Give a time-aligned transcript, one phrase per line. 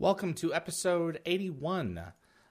[0.00, 2.00] Welcome to episode 81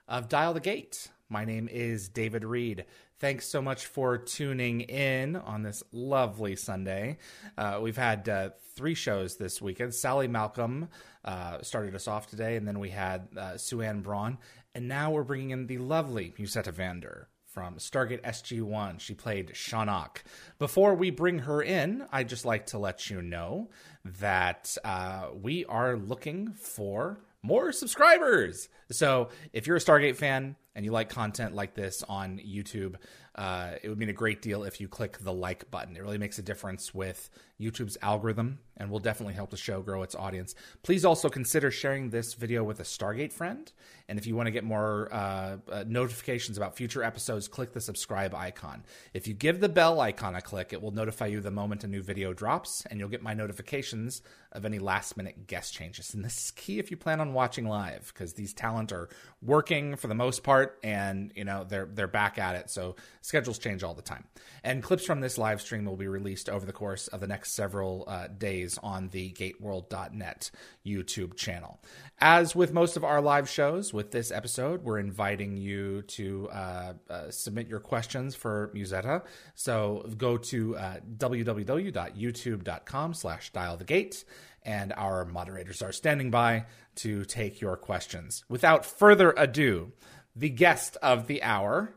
[0.06, 1.08] of Dial the Gate.
[1.28, 2.84] My name is David Reed.
[3.18, 7.18] Thanks so much for tuning in on this lovely Sunday.
[7.58, 9.96] Uh, we've had uh, three shows this weekend.
[9.96, 10.90] Sally Malcolm
[11.24, 14.38] uh, started us off today, and then we had uh, Suanne Braun,
[14.76, 19.00] and now we're bringing in the lovely Musetta Vander from Stargate SG1.
[19.00, 20.18] She played Shan'auc.
[20.60, 23.70] Before we bring her in, I'd just like to let you know
[24.04, 28.68] that uh, we are looking for more subscribers.
[28.90, 32.96] So if you're a Stargate fan and you like content like this on YouTube,
[33.34, 35.96] uh, it would mean a great deal if you click the like button.
[35.96, 40.02] It really makes a difference with YouTube's algorithm and will definitely help the show grow
[40.02, 40.54] its audience.
[40.82, 43.70] Please also consider sharing this video with a Stargate friend.
[44.08, 47.80] And if you want to get more uh, uh, notifications about future episodes, click the
[47.80, 48.82] subscribe icon.
[49.14, 51.86] If you give the bell icon a click, it will notify you the moment a
[51.86, 54.22] new video drops, and you'll get my notifications
[54.52, 56.12] of any last minute guest changes.
[56.12, 59.08] And this is key if you plan on watching live, because these talent are
[59.42, 62.68] working for the most part, and you know they're they're back at it.
[62.70, 64.24] So schedules change all the time.
[64.62, 67.52] And clips from this live stream will be released over the course of the next
[67.52, 70.50] several uh, days on the GateWorld.net
[70.86, 71.80] YouTube channel.
[72.18, 76.92] As with most of our live shows, with this episode, we're inviting you to uh,
[77.08, 79.22] uh, submit your questions for Musetta.
[79.54, 84.24] So go to uh, www.youtube.com slash dial the gate
[84.62, 88.44] and our moderators are standing by to take your questions.
[88.48, 89.92] Without further ado,
[90.36, 91.94] the guest of the hour,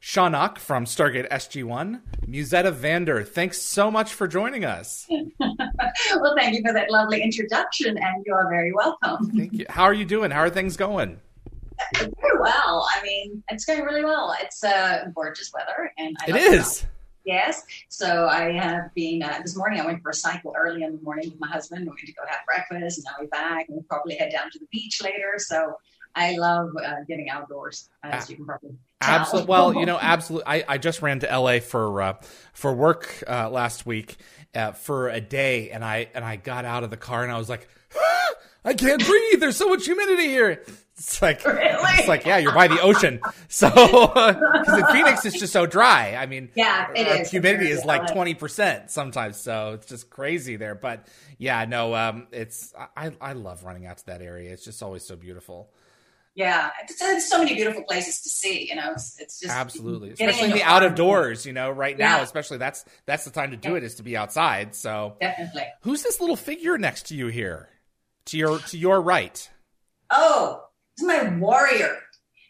[0.00, 3.24] Shan'auc from Stargate SG1, Musetta Vander.
[3.24, 5.06] Thanks so much for joining us.
[5.40, 9.30] well, thank you for that lovely introduction, and you are very welcome.
[9.36, 9.66] Thank you.
[9.68, 10.30] How are you doing?
[10.30, 11.20] How are things going?
[11.94, 12.88] Very well.
[12.96, 14.34] I mean, it's going really well.
[14.40, 16.86] It's uh, gorgeous weather, and I it is.
[17.26, 17.64] Yes.
[17.88, 21.02] So I have been, uh, this morning I went for a cycle early in the
[21.02, 21.82] morning with my husband.
[21.82, 24.48] We went to go have breakfast and now we're back and we'll probably head down
[24.52, 25.34] to the beach later.
[25.38, 25.74] So
[26.16, 29.48] I love uh, getting outdoors, as you can probably Absolutely.
[29.48, 30.46] Well, you know, absolutely.
[30.46, 32.14] I, I just ran to LA for uh,
[32.54, 34.16] for work uh, last week
[34.54, 37.36] uh, for a day, and I and I got out of the car and I
[37.36, 38.32] was like, ah,
[38.64, 39.40] I can't breathe.
[39.40, 40.62] There's so much humidity here.
[40.96, 41.68] It's like really?
[41.98, 43.20] it's like yeah, you're by the ocean.
[43.48, 43.68] So
[44.14, 46.16] because in Phoenix it's just so dry.
[46.16, 47.30] I mean, yeah, it is.
[47.30, 50.74] Humidity is like twenty percent sometimes, so it's just crazy there.
[50.74, 51.06] But
[51.36, 54.52] yeah, no, um, it's I I love running out to that area.
[54.52, 55.70] It's just always so beautiful
[56.36, 56.70] yeah
[57.00, 60.10] there's so many beautiful places to see you know it's, it's just absolutely.
[60.10, 62.22] especially in the out of doors you know right now yeah.
[62.22, 63.76] especially that's that's the time to do yeah.
[63.76, 65.16] it is to be outside so.
[65.20, 65.66] Definitely.
[65.80, 67.68] Who's this little figure next to you here?
[68.26, 69.50] To your to your right.
[70.10, 70.62] Oh
[70.96, 71.98] this is my warrior.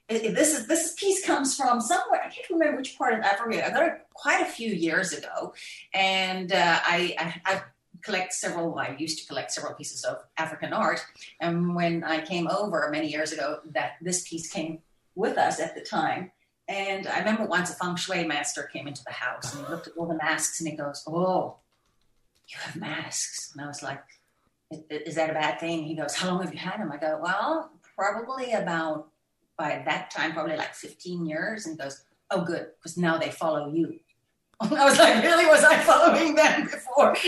[0.08, 3.66] This is this piece comes from somewhere i can't remember which part of africa.
[3.66, 5.53] I got it quite a few years ago
[5.92, 7.62] and uh, I, I i
[8.06, 11.05] collect several, I used to collect several pieces of African art.
[11.41, 14.78] And when I came over many years ago, that this piece came
[15.15, 16.31] with us at the time.
[16.69, 19.89] And I remember once a feng shui master came into the house and he looked
[19.89, 21.56] at all the masks and he goes, Oh,
[22.49, 23.53] you have masks.
[23.53, 24.03] And I was like,
[24.91, 25.84] Is that a bad thing?
[25.84, 26.93] He goes, How long have you had them?
[26.93, 29.09] I go, Well, probably about,
[29.59, 31.66] by that time, probably like 15 years.
[31.66, 34.00] And he goes, Oh, good, because now they follow you.
[34.61, 35.47] I was like, really?
[35.47, 37.09] Was I following them before?
[37.09, 37.15] Wow.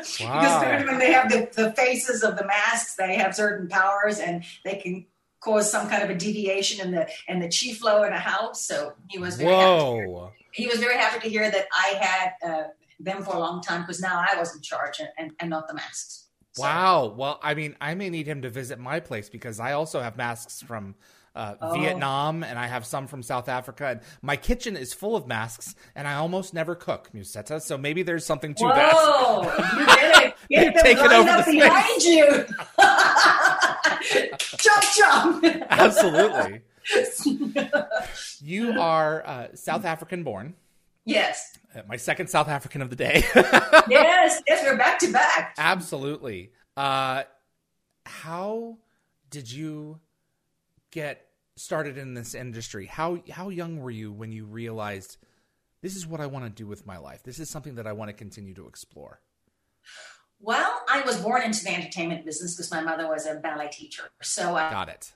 [0.00, 4.44] because when they have the, the faces of the masks, they have certain powers and
[4.64, 5.04] they can
[5.40, 8.66] cause some kind of a deviation in the in the chi flow in a house.
[8.66, 10.24] So he was very Whoa.
[10.24, 10.46] happy.
[10.52, 12.62] He was very happy to hear that I had uh,
[13.00, 15.68] them for a long time because now I was in charge and, and, and not
[15.68, 16.28] the masks.
[16.54, 16.62] So.
[16.62, 17.14] Wow.
[17.16, 20.16] Well, I mean, I may need him to visit my place because I also have
[20.16, 20.94] masks from
[21.34, 21.74] uh, oh.
[21.74, 23.86] Vietnam, and I have some from South Africa.
[23.86, 27.60] And my kitchen is full of masks, and I almost never cook Musetta.
[27.60, 28.92] So maybe there's something to that.
[28.92, 29.42] Whoa!
[29.78, 30.34] You did it.
[30.50, 32.44] Get them over up behind you.
[34.58, 35.44] chop chop.
[35.70, 36.60] Absolutely.
[38.40, 40.54] you are uh, South African born.
[41.04, 41.58] Yes.
[41.74, 43.24] Uh, my second South African of the day.
[43.88, 45.54] yes, yes, we're back to back.
[45.58, 46.52] Absolutely.
[46.76, 47.22] Uh,
[48.04, 48.76] how
[49.30, 49.98] did you
[50.92, 52.86] get started in this industry?
[52.86, 55.16] How how young were you when you realized
[55.82, 57.24] this is what I want to do with my life.
[57.24, 59.20] This is something that I want to continue to explore?
[60.40, 64.04] Well, I was born into the entertainment business because my mother was a ballet teacher.
[64.22, 65.12] So I got it.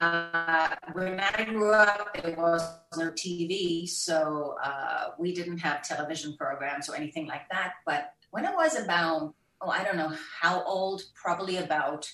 [0.00, 2.62] Uh, when I grew up, there was
[2.96, 7.74] no TV, so uh, we didn't have television programs or anything like that.
[7.86, 12.10] But when I was about, oh, I don't know how old, probably about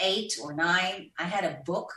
[0.00, 1.92] eight or nine, I had a book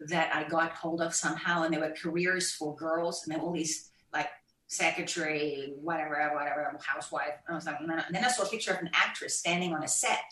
[0.00, 3.52] that I got hold of somehow, and there were careers for girls, and then all
[3.52, 4.28] these like
[4.66, 7.34] secretary, whatever, whatever, housewife.
[7.46, 9.82] And I was like, and then I saw a picture of an actress standing on
[9.82, 10.22] a set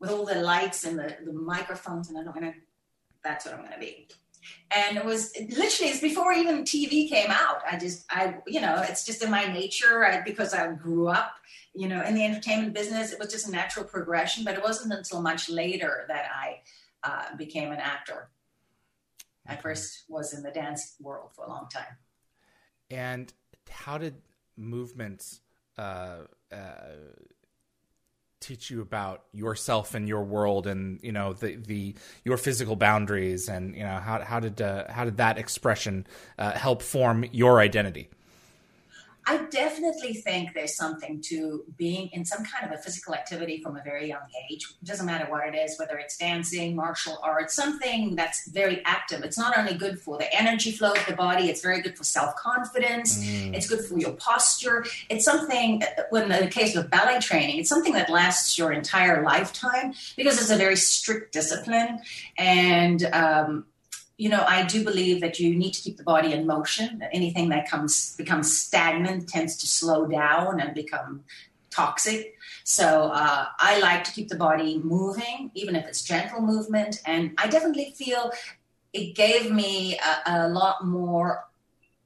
[0.00, 2.52] with all the lights and the, the microphones, and I don't know,
[3.22, 4.08] that's what I'm to be.
[4.70, 7.58] And it was literally it's before even TV came out.
[7.70, 11.34] I just I you know it's just in my nature I, because I grew up
[11.74, 13.12] you know in the entertainment business.
[13.12, 16.60] It was just a natural progression, but it wasn't until much later that I
[17.02, 18.30] uh, became an actor.
[19.46, 21.96] I first was in the dance world for a long time.
[22.90, 23.32] And
[23.68, 24.16] how did
[24.56, 25.40] movements
[25.78, 26.18] uh,
[26.52, 26.56] uh,
[28.40, 31.94] teach you about yourself and your world, and you know the the
[32.24, 36.06] your physical boundaries, and you know how how did uh, how did that expression
[36.38, 38.10] uh, help form your identity?
[39.30, 43.76] I definitely think there's something to being in some kind of a physical activity from
[43.76, 44.66] a very young age.
[44.82, 49.22] It doesn't matter what it is, whether it's dancing, martial arts, something that's very active.
[49.22, 52.02] It's not only good for the energy flow of the body, it's very good for
[52.02, 53.54] self confidence, mm.
[53.54, 54.84] it's good for your posture.
[55.08, 59.22] It's something, when in the case of ballet training, it's something that lasts your entire
[59.22, 62.00] lifetime because it's a very strict discipline.
[62.36, 63.66] And um,
[64.20, 67.02] you know, I do believe that you need to keep the body in motion.
[67.10, 71.24] Anything that comes becomes stagnant tends to slow down and become
[71.70, 72.34] toxic.
[72.62, 77.00] So uh, I like to keep the body moving, even if it's gentle movement.
[77.06, 78.30] And I definitely feel
[78.92, 81.48] it gave me a, a lot more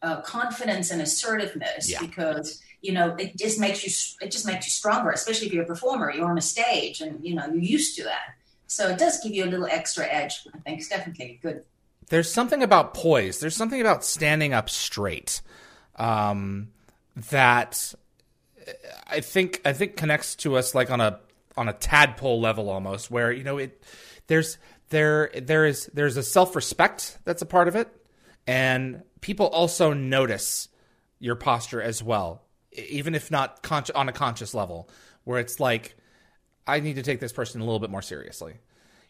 [0.00, 1.98] uh, confidence and assertiveness yeah.
[1.98, 3.90] because you know it just makes you
[4.24, 6.12] it just makes you stronger, especially if you're a performer.
[6.12, 8.36] You're on a stage, and you know you're used to that.
[8.68, 10.46] So it does give you a little extra edge.
[10.54, 11.64] I think it's definitely good
[12.08, 13.40] there's something about poise.
[13.40, 15.40] There's something about standing up straight
[15.96, 16.68] um,
[17.30, 17.94] that
[19.06, 21.20] I think I think connects to us like on a
[21.56, 23.82] on a tadpole level almost, where you know it
[24.26, 24.58] there's
[24.90, 27.88] there there is there's a self respect that's a part of it,
[28.46, 30.68] and people also notice
[31.18, 32.42] your posture as well,
[32.72, 34.88] even if not con- on a conscious level,
[35.24, 35.96] where it's like
[36.66, 38.54] I need to take this person a little bit more seriously.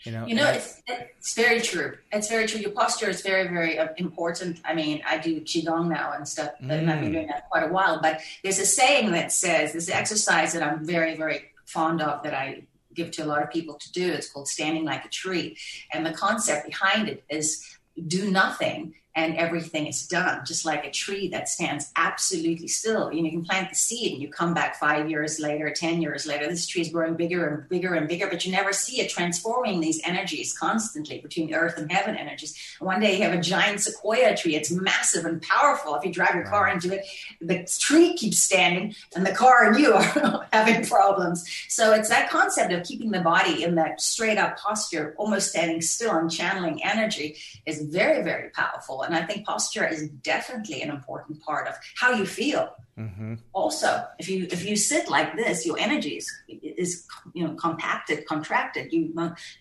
[0.02, 1.96] You know, you know, it's, it's very true.
[2.12, 2.61] It's very true.
[2.61, 4.61] Your posture is very, very uh, important.
[4.64, 6.70] I mean, I do qigong now and stuff, mm.
[6.70, 8.00] and I've been doing that quite a while.
[8.00, 12.35] But there's a saying that says this exercise that I'm very, very fond of that
[12.35, 14.12] I give to a lot of people to do.
[14.12, 15.56] It's called standing like a tree,
[15.93, 20.91] and the concept behind it is do nothing and everything is done, just like a
[20.91, 23.13] tree that stands absolutely still.
[23.13, 26.03] You, know, you can plant the seed and you come back five years later, 10
[26.03, 29.01] years later, this tree is growing bigger and bigger and bigger, but you never see
[29.01, 32.77] it transforming these energies constantly between earth and heaven energies.
[32.81, 35.95] One day you have a giant sequoia tree, it's massive and powerful.
[35.95, 37.07] If you drive your car into it,
[37.41, 41.49] the tree keeps standing and the car and you are having problems.
[41.69, 45.81] So it's that concept of keeping the body in that straight up posture, almost standing
[45.83, 50.91] still and channeling energy is very, very powerful and I think posture is definitely an
[50.91, 52.75] important part of how you feel.
[52.99, 53.34] Mm-hmm.
[53.53, 58.27] Also, if you if you sit like this, your energy is, is you know compacted,
[58.27, 58.93] contracted.
[58.93, 59.13] You,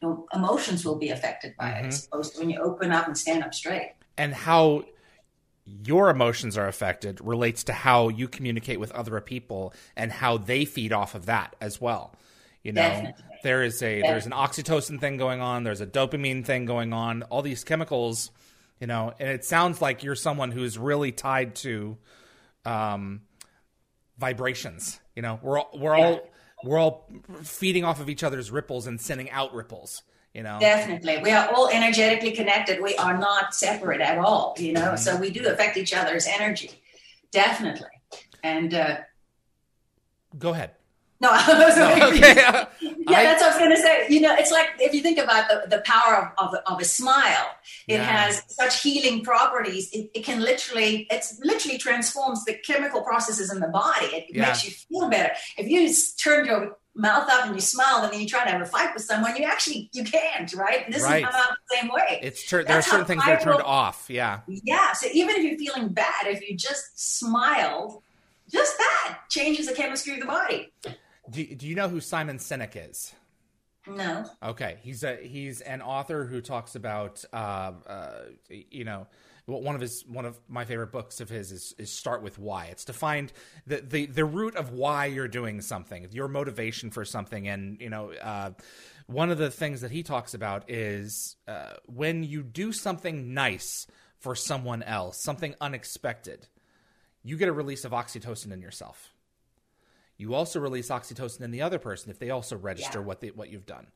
[0.01, 1.88] your emotions will be affected by mm-hmm.
[1.88, 3.93] it, to when you open up and stand up straight.
[4.17, 4.85] And how
[5.65, 10.65] your emotions are affected relates to how you communicate with other people and how they
[10.65, 12.13] feed off of that as well.
[12.63, 13.23] You know, Definitely.
[13.43, 17.23] there is a there's an oxytocin thing going on, there's a dopamine thing going on.
[17.23, 18.31] All these chemicals
[18.79, 21.97] you know and it sounds like you're someone who's really tied to
[22.65, 23.21] um,
[24.17, 25.39] vibrations you know?
[25.41, 26.05] We're all we're yeah.
[26.05, 26.29] all
[26.63, 27.09] we're all
[27.43, 30.03] feeding off of each other's ripples and sending out ripples
[30.33, 30.57] you know?
[30.59, 31.19] Definitely.
[31.19, 32.81] We are all energetically connected.
[32.81, 34.81] We are not separate at all you know?
[34.81, 34.97] Mm-hmm.
[34.97, 36.71] so we do affect each other's energy.
[37.31, 37.87] Definitely.
[38.43, 38.97] And uh
[40.37, 40.71] go ahead
[41.20, 41.32] no,
[42.10, 42.36] okay.
[42.36, 44.05] yeah, I, that's what I was going to say.
[44.10, 46.86] You know, it's like if you think about the, the power of, of, of a
[46.86, 47.48] smile,
[47.88, 48.03] it yeah.
[48.03, 49.89] has such healing properties.
[49.93, 54.08] It, it, can literally, it's literally transforms the chemical processes in the body.
[54.08, 54.48] It yeah.
[54.48, 55.34] makes you feel better.
[55.58, 55.89] If you
[56.22, 58.93] turn your mouth up and you smile and then you try to have a fight
[58.93, 60.91] with someone, you actually you can't, right?
[60.91, 61.24] This right.
[61.24, 62.20] is not the same way.
[62.22, 62.63] It's true.
[62.63, 64.08] There are certain things that are turned off.
[64.10, 64.41] Yeah.
[64.48, 64.91] Yeah.
[64.93, 68.03] So even if you're feeling bad, if you just smile,
[68.51, 70.72] just that changes the chemistry of the body.
[71.29, 73.13] Do, do you know who Simon Sinek is?
[73.87, 74.25] No.
[74.41, 79.07] Okay, he's a he's an author who talks about uh, uh, you know
[79.45, 82.65] one of his one of my favorite books of his is, is start with why
[82.67, 83.33] it's to find
[83.67, 87.89] the, the the root of why you're doing something your motivation for something and you
[87.89, 88.51] know uh,
[89.07, 93.85] one of the things that he talks about is uh, when you do something nice
[94.17, 96.47] for someone else something unexpected
[97.21, 99.12] you get a release of oxytocin in yourself
[100.23, 103.05] you also release oxytocin in the other person if they also register yeah.
[103.05, 103.87] what they, what you've done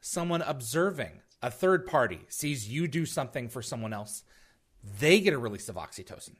[0.00, 4.24] someone observing a third party sees you do something for someone else
[4.98, 6.36] they get a release of oxytocin.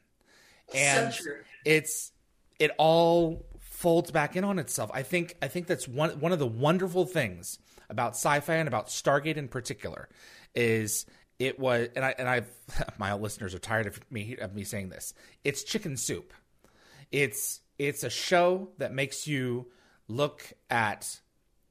[0.73, 1.31] And so
[1.63, 2.11] it's
[2.59, 4.89] it all folds back in on itself.
[4.93, 8.87] I think I think that's one one of the wonderful things about sci-fi and about
[8.87, 10.09] Stargate in particular
[10.55, 11.05] is
[11.37, 12.43] it was and I and I
[12.97, 15.13] my listeners are tired of me of me saying this.
[15.43, 16.33] It's chicken soup.
[17.11, 19.67] It's it's a show that makes you
[20.07, 21.19] look at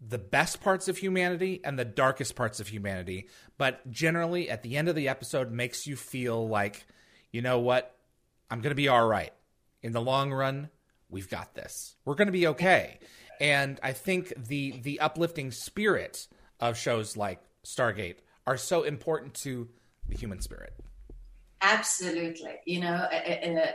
[0.07, 4.77] the best parts of humanity and the darkest parts of humanity, but generally at the
[4.77, 6.87] end of the episode makes you feel like,
[7.33, 7.97] you know what?
[8.51, 9.33] I'm going to be all right.
[9.83, 10.71] In the long run,
[11.09, 11.97] we've got this.
[12.05, 12.99] We're going to be okay.
[13.41, 16.29] And I think the the uplifting spirit
[16.61, 19.69] of shows like Stargate are so important to
[20.09, 20.75] the human spirit.
[21.61, 22.57] Absolutely.
[22.67, 23.67] You know, uh, uh,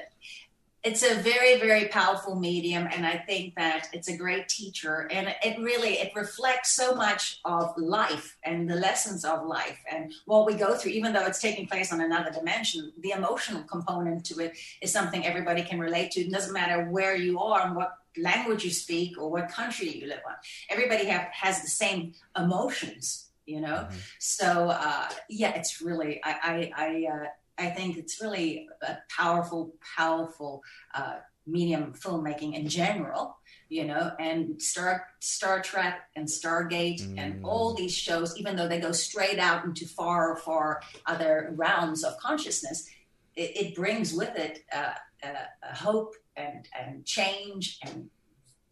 [0.83, 5.33] it's a very very powerful medium and i think that it's a great teacher and
[5.43, 10.45] it really it reflects so much of life and the lessons of life and what
[10.45, 12.91] we go through even though it's taking place on another dimension.
[12.99, 16.21] The emotional component to it is something everybody can relate to.
[16.21, 20.07] It doesn't matter where you are and what language you speak or what country you
[20.07, 20.35] live on.
[20.69, 23.87] Everybody have, has the same emotions you know?
[23.87, 23.97] Mm-hmm.
[24.19, 27.27] so uh, yeah it's really i i, I uh,
[27.59, 30.63] I think it's really a powerful, powerful
[30.93, 33.37] uh, medium filmmaking in general,
[33.67, 37.19] you know, and Star Star Trek and Stargate mm.
[37.19, 42.03] and all these shows, even though they go straight out into far, far other realms
[42.03, 42.89] of consciousness,
[43.35, 45.27] it, it brings with it uh, a,
[45.69, 48.09] a hope and, and change and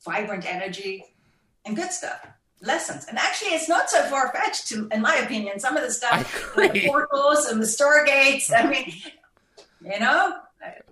[0.06, 1.04] vibrant energy
[1.66, 2.26] and good stuff
[2.62, 3.06] lessons.
[3.08, 5.60] And actually, it's not so far fetched, to, in my opinion.
[5.60, 8.52] Some of the stuff, the portals and the stargates.
[8.56, 8.94] I mean,
[9.82, 10.38] you know.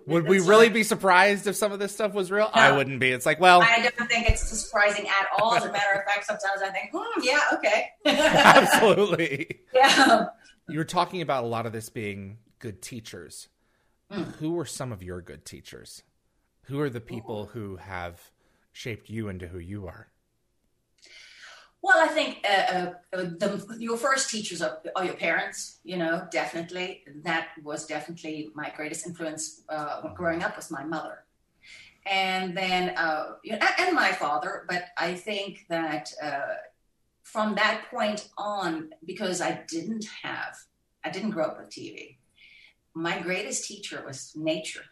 [0.06, 2.50] Would we really be surprised if some of this stuff was real?
[2.54, 3.10] No, I wouldn't be.
[3.10, 5.54] It's like, well, I don't think it's surprising at all.
[5.54, 10.26] As a matter of fact, sometimes I think, hmm, yeah, okay, absolutely, yeah.
[10.68, 13.48] You were talking about a lot of this being good teachers.
[14.12, 14.36] Mm.
[14.36, 16.04] Who were some of your good teachers?
[16.62, 17.58] Who are the people Ooh.
[17.58, 18.30] who have
[18.72, 20.08] shaped you into who you are?
[21.82, 25.78] Well, I think uh, uh, the, your first teachers are, are, your parents.
[25.84, 27.04] You know, definitely.
[27.22, 31.24] That was definitely my greatest influence uh, growing up was my mother,
[32.04, 34.64] and then uh, you know, and my father.
[34.68, 36.54] But I think that uh,
[37.22, 40.56] from that point on, because I didn't have,
[41.04, 42.16] I didn't grow up with TV.
[42.94, 44.84] My greatest teacher was nature,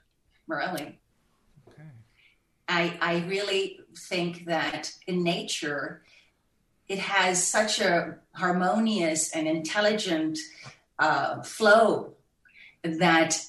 [0.47, 1.00] Morelli.
[1.69, 1.88] Okay.
[2.69, 6.03] I I really think that in nature
[6.88, 10.38] it has such a harmonious and intelligent
[10.99, 12.14] uh, flow
[12.83, 13.41] that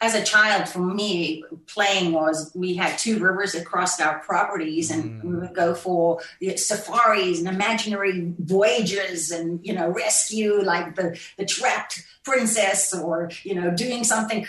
[0.00, 4.90] as a child for me playing was we had two rivers that crossed our properties
[4.90, 5.24] and mm.
[5.24, 6.20] we would go for
[6.56, 13.54] safaris and imaginary voyages and you know rescue like the the trapped princess or you
[13.54, 14.46] know doing something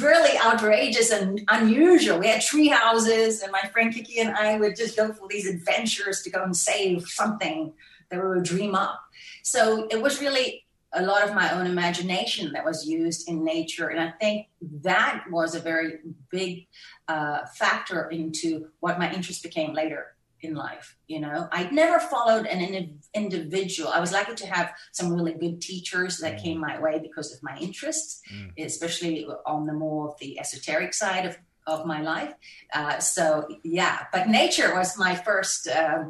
[0.00, 2.18] really outrageous and unusual.
[2.18, 5.46] We had tree houses, and my friend Kiki and I would just go for these
[5.46, 7.72] adventures to go and save something
[8.10, 9.00] that we would dream up.
[9.42, 13.88] So it was really a lot of my own imagination that was used in nature.
[13.88, 14.46] And I think
[14.82, 15.98] that was a very
[16.30, 16.66] big
[17.08, 20.13] uh, factor into what my interest became later
[20.44, 20.96] in life.
[21.06, 23.90] You know, I never followed an in- individual.
[23.90, 26.42] I was lucky to have some really good teachers that mm.
[26.42, 28.52] came my way because of my interests, mm.
[28.58, 32.34] especially on the more of the esoteric side of, of my life.
[32.72, 36.04] Uh, so yeah, but nature was my first uh,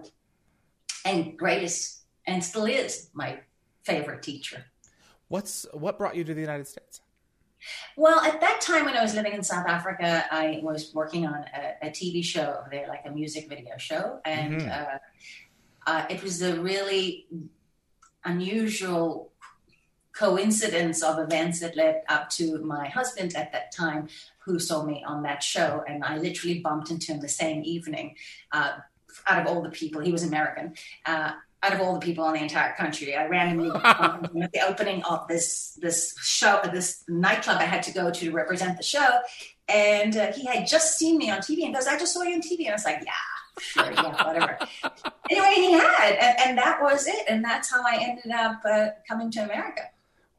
[1.05, 3.41] and greatest, and still is my
[3.83, 4.65] favorite teacher.
[5.29, 7.01] What's what brought you to the United States?
[7.97, 11.35] Well, at that time when I was living in South Africa, I was working on
[11.35, 14.71] a, a TV show over there, like a music video show, and mm-hmm.
[14.71, 14.99] uh,
[15.87, 17.27] uh, it was a really
[18.25, 19.33] unusual
[20.13, 25.05] coincidence of events that led up to my husband at that time, who saw me
[25.07, 28.17] on that show, and I literally bumped into him the same evening.
[28.53, 28.73] Uh,
[29.27, 30.75] out of all the people, he was American.
[31.65, 33.17] Out of all the people in the entire country.
[33.17, 38.11] I randomly at the opening of this this show, this nightclub I had to go
[38.11, 39.21] to represent the show,
[39.67, 42.35] and uh, he had just seen me on TV and goes, "I just saw you
[42.35, 43.13] on TV," and I was like, "Yeah."
[43.61, 44.59] Sure, yeah, whatever.
[45.31, 48.89] anyway, he had, and, and, that was it, and that's how I ended up uh,
[49.09, 49.83] coming to America.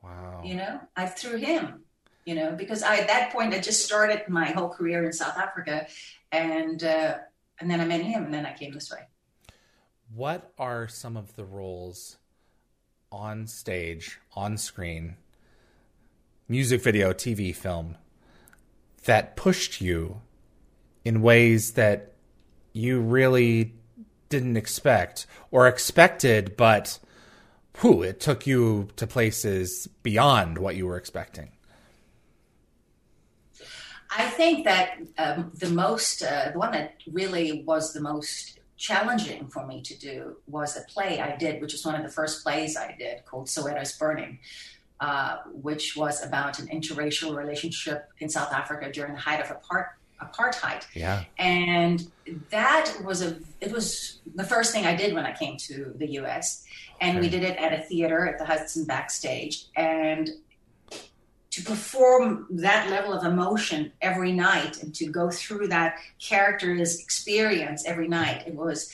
[0.03, 0.41] Wow!
[0.43, 1.85] You know, I through him.
[2.25, 5.37] you know, because I at that point I just started my whole career in South
[5.37, 5.87] Africa,
[6.31, 7.15] and uh,
[7.59, 9.07] and then I met him, and then I came this way.
[10.13, 12.17] What are some of the roles
[13.11, 15.17] on stage, on screen,
[16.47, 17.97] music video, TV, film
[19.05, 20.21] that pushed you
[21.03, 22.13] in ways that
[22.73, 23.73] you really
[24.29, 26.99] didn't expect or expected, but
[27.79, 31.51] whew, it took you to places beyond what you were expecting?
[34.17, 39.47] I think that um, the most, uh, the one that really was the most challenging
[39.47, 42.43] for me to do was a play I did, which was one of the first
[42.43, 44.39] plays I did called Soweto's Burning,
[44.99, 49.97] uh, which was about an interracial relationship in South Africa during the height of apart-
[50.21, 50.85] apartheid.
[50.93, 51.23] Yeah.
[51.37, 52.09] And
[52.49, 56.07] that was a, it was the first thing I did when I came to the
[56.19, 56.65] US.
[57.01, 59.65] And we did it at a theater at the Hudson Backstage.
[59.75, 60.29] And
[61.55, 67.85] to perform that level of emotion every night and to go through that character's experience
[67.85, 68.43] every night.
[68.45, 68.93] It was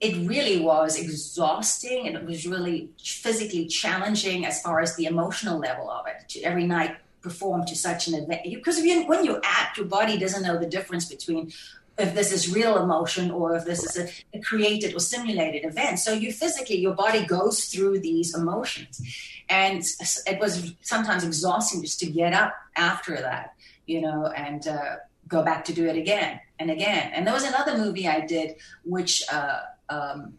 [0.00, 5.58] it really was exhausting and it was really physically challenging as far as the emotional
[5.58, 8.40] level of it to every night perform to such an event.
[8.42, 11.52] Because when you act your body doesn't know the difference between
[11.98, 15.98] if this is real emotion or if this is a, a created or simulated event.
[15.98, 19.00] So you physically your body goes through these emotions.
[19.48, 19.84] And
[20.26, 23.54] it was sometimes exhausting just to get up after that
[23.86, 24.96] you know and uh,
[25.28, 27.10] go back to do it again and again.
[27.14, 30.34] And there was another movie i did which uh, um,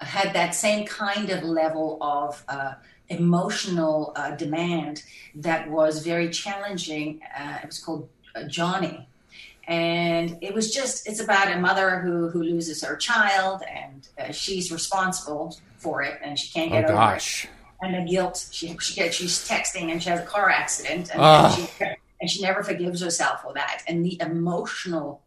[0.00, 2.74] had that same kind of level of uh,
[3.08, 5.02] emotional uh, demand
[5.34, 7.20] that was very challenging.
[7.36, 9.08] Uh, it was called uh, johnny
[9.68, 14.32] and it was just it's about a mother who who loses her child and uh,
[14.32, 17.44] she's responsible for it and she can't get oh, over gosh.
[17.44, 18.48] it and the guilt.
[18.50, 21.86] She she gets she's texting and she has a car accident and, and she
[22.20, 23.82] and she never forgives herself for that.
[23.86, 25.22] And the emotional,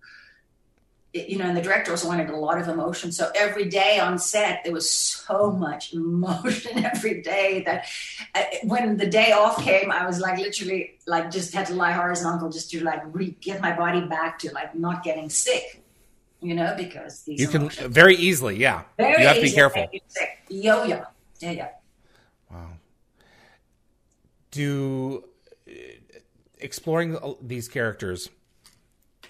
[1.14, 3.12] you know, and the director also wanted a lot of emotion.
[3.12, 7.86] So every day on set there was so much emotion every day that
[8.34, 11.92] uh, when the day off came, I was like literally like just had to lie
[11.92, 15.84] horizontal just to like re- get my body back to like not getting sick.
[16.44, 18.84] You know, because these You can very easily, yeah.
[18.98, 19.88] very you have to be careful.
[20.50, 21.04] Yo yo,
[21.40, 21.70] yeah yeah.
[22.50, 22.70] Wow.
[24.50, 25.24] Do
[25.68, 25.72] uh,
[26.58, 28.30] exploring these characters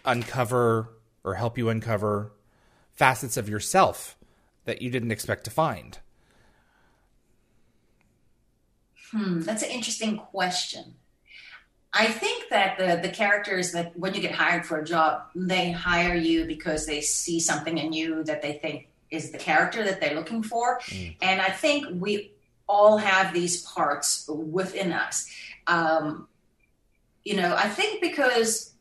[0.05, 0.89] uncover
[1.23, 2.33] or help you uncover
[2.91, 4.17] facets of yourself
[4.65, 5.99] that you didn't expect to find?
[9.11, 10.95] Hmm, that's an interesting question.
[11.93, 15.71] I think that the the characters that when you get hired for a job, they
[15.71, 19.99] hire you because they see something in you that they think is the character that
[19.99, 20.79] they're looking for.
[21.21, 22.31] And I think we
[22.67, 25.29] all have these parts within us.
[25.67, 26.29] Um,
[27.25, 28.73] you know, I think because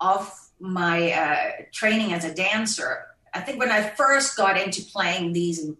[0.00, 5.32] of my uh, training as a dancer, I think when I first got into playing
[5.32, 5.70] these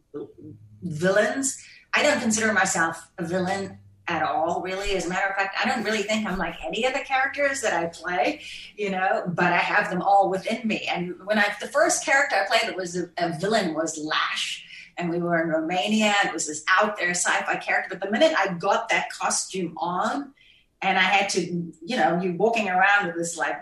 [0.83, 1.63] villains,
[1.95, 4.93] I don't consider myself a villain at all, really.
[4.93, 7.61] As a matter of fact, I don't really think I'm like any of the characters
[7.63, 8.43] that I play,
[8.77, 10.87] you know, but I have them all within me.
[10.89, 14.65] And when I, the first character I played that was a, a villain was Lash.
[14.99, 16.15] And we were in Romania.
[16.25, 17.97] It was this out there sci fi character.
[17.99, 20.33] But the minute I got that costume on,
[20.81, 23.57] and I had to, you know, you're walking around with this like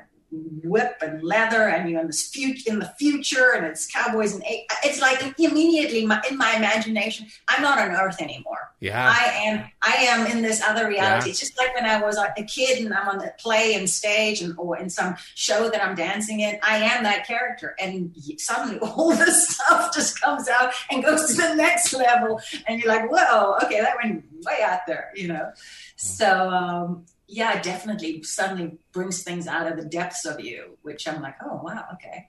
[0.63, 4.43] whip and leather and you're in this future in the future and it's cowboys and
[4.85, 8.73] it's like immediately my, in my imagination i'm not on earth anymore.
[8.81, 9.15] Yeah.
[9.17, 11.27] i am i am in this other reality.
[11.27, 11.31] Yeah.
[11.31, 14.43] it's just like when i was a kid and i'm on the play and stage
[14.43, 17.75] and or in some show that i'm dancing in i am that character.
[17.81, 22.81] And suddenly all this stuff just comes out and goes to the next level and
[22.81, 25.53] you're like whoa okay that went way out there you know?
[25.97, 31.23] So um yeah, definitely suddenly brings things out of the depths of you, which I'm
[31.23, 32.29] like, oh wow, okay.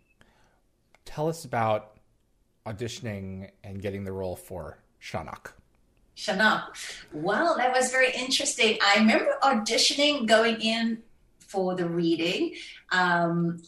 [1.05, 1.97] Tell us about
[2.65, 5.51] auditioning and getting the role for Shan'auc.
[6.15, 6.71] Chanel.
[7.11, 8.77] Well, that was very interesting.
[8.81, 11.03] I remember auditioning, going in
[11.39, 12.55] for the reading,
[12.91, 13.61] um,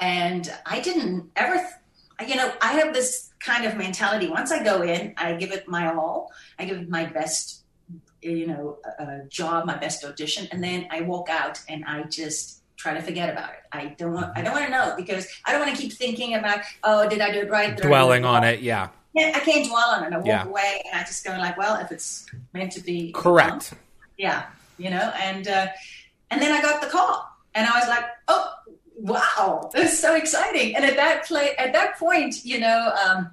[0.00, 4.28] and I didn't ever, th- you know, I have this kind of mentality.
[4.28, 6.32] Once I go in, I give it my all.
[6.58, 7.62] I give it my best
[8.30, 12.62] you know uh, job my best audition and then i walk out and i just
[12.76, 15.52] try to forget about it i don't want i don't want to know because i
[15.52, 18.60] don't want to keep thinking about oh did i do it right Dwelling on it,
[18.60, 18.88] yeah.
[19.14, 20.44] yeah, i can't dwell on it i walk Yeah.
[20.44, 23.74] away and i just go like well if it's meant to be Correct.
[24.18, 24.46] yeah
[24.78, 25.66] you know and uh,
[26.30, 28.52] and then i got the call and i was like oh
[28.98, 33.30] wow this is so exciting and at that play at that point you know um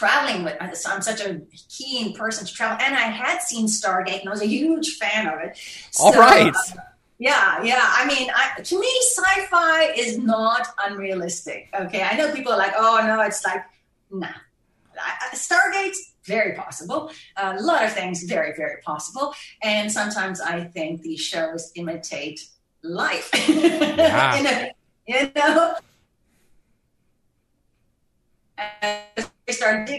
[0.00, 4.28] traveling with I'm such a keen person to travel and I had seen Stargate and
[4.30, 5.58] I was a huge fan of it.
[6.00, 6.54] All right.
[6.54, 6.80] uh,
[7.18, 7.86] Yeah, yeah.
[8.00, 11.68] I mean, I, to me, sci-fi is not unrealistic.
[11.82, 13.62] Okay, I know people are like, "Oh no, it's like,
[14.10, 14.38] nah."
[15.34, 17.10] Stargate, very possible.
[17.36, 19.34] A lot of things, very, very possible.
[19.62, 22.40] And sometimes I think these shows imitate
[22.82, 23.28] life.
[23.50, 24.40] Yeah.
[24.46, 24.58] know,
[25.06, 25.69] you know.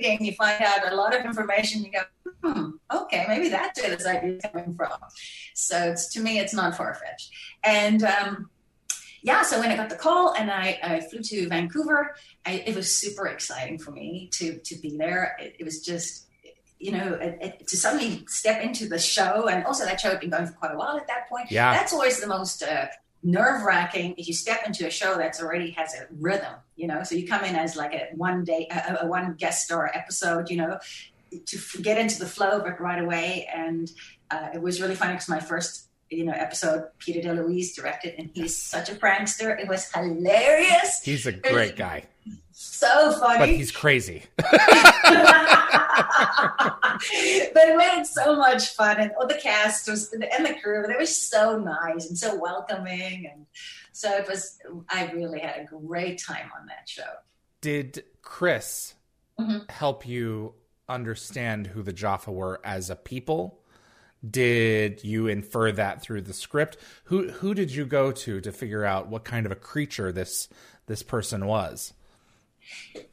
[0.01, 1.83] You you find out a lot of information.
[1.83, 4.91] You go, hmm, okay, maybe that's where this idea is coming from.
[5.53, 7.31] So it's to me, it's not far fetched.
[7.63, 8.49] And um,
[9.23, 12.75] yeah, so when I got the call and I, I flew to Vancouver, I, it
[12.75, 15.37] was super exciting for me to to be there.
[15.39, 16.27] It, it was just
[16.81, 20.19] you know, it, it, to suddenly step into the show, and also that show had
[20.19, 21.51] been going for quite a while at that point.
[21.51, 22.87] Yeah, that's always the most uh,
[23.23, 26.53] nerve wracking if you step into a show that's already has a rhythm.
[26.75, 29.65] You know, so you come in as like a one day, a, a one guest
[29.65, 30.49] star episode.
[30.49, 30.79] You know,
[31.45, 33.47] to get into the flow of it right away.
[33.53, 33.91] And
[34.29, 38.29] uh, it was really funny because my first you know episode Peter DeLuise directed, and
[38.33, 39.57] he's such a prankster.
[39.59, 41.01] It was hilarious.
[41.03, 42.03] He's a great guy.
[42.51, 44.23] So funny, but he's crazy.
[44.37, 44.47] but
[46.99, 50.95] it made it so much fun, and all the cast was and the crew they
[50.95, 53.45] were so nice and so welcoming, and
[53.93, 54.59] so it was.
[54.89, 57.09] I really had a great time on that show.
[57.61, 58.95] Did Chris
[59.39, 59.59] mm-hmm.
[59.69, 60.53] help you
[60.89, 63.60] understand who the Jaffa were as a people?
[64.27, 66.77] Did you infer that through the script?
[67.05, 70.47] Who who did you go to to figure out what kind of a creature this
[70.85, 71.93] this person was?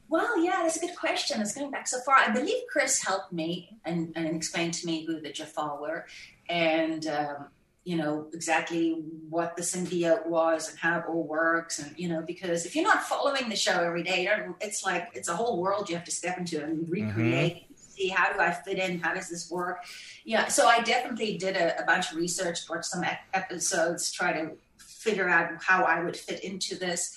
[0.08, 1.40] Well, yeah, that's a good question.
[1.40, 2.16] It's going back so far.
[2.16, 6.06] I believe Chris helped me and, and explained to me who the Jaffa were,
[6.48, 7.46] and um,
[7.84, 12.20] you know exactly what the symbiote was and how it all works, and you know
[12.20, 14.28] because if you're not following the show every day,
[14.60, 17.54] it's like it's a whole world you have to step into and recreate.
[17.54, 17.67] Mm-hmm
[17.98, 19.00] see how do I fit in?
[19.00, 19.84] How does this work?
[20.24, 24.52] Yeah, so I definitely did a, a bunch of research, watched some episodes, try to
[24.78, 27.16] figure out how I would fit into this,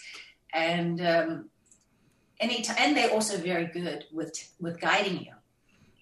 [0.54, 1.50] and um,
[2.40, 5.34] anytime, and they're also very good with with guiding you,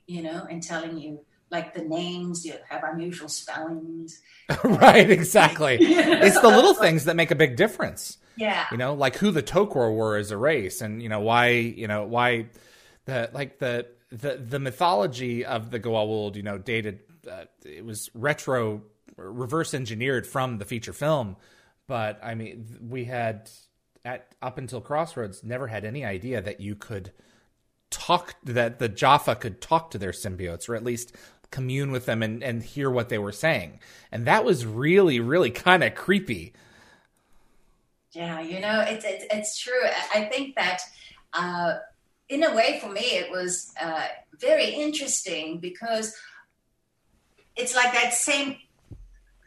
[0.07, 1.19] you know, and telling you
[1.51, 4.21] like the names you have unusual spellings.
[4.63, 5.77] Right exactly.
[5.81, 8.17] It's the little things that make a big difference.
[8.35, 8.65] Yeah.
[8.71, 11.87] You know like who the tok'ra were as a race and you know why you
[11.87, 12.47] know why
[13.05, 18.09] the like the the the mythology of the Goa'uld, you know, dated uh, it was
[18.13, 18.81] retro
[19.17, 21.35] reverse engineered from the feature film,
[21.87, 23.49] but I mean, we had
[24.05, 27.11] at up until Crossroads never had any idea that you could
[27.89, 31.15] talk that the Jaffa could talk to their symbiotes or at least
[31.51, 33.79] commune with them and, and hear what they were saying.
[34.11, 36.53] And that was really, really kind of creepy.
[38.11, 39.81] Yeah, you know, it's, it's, it's true.
[40.13, 40.81] I think that
[41.33, 41.77] uh,
[42.29, 44.05] in a way, for me, it was uh,
[44.39, 46.15] very interesting because
[47.55, 48.57] it's like that same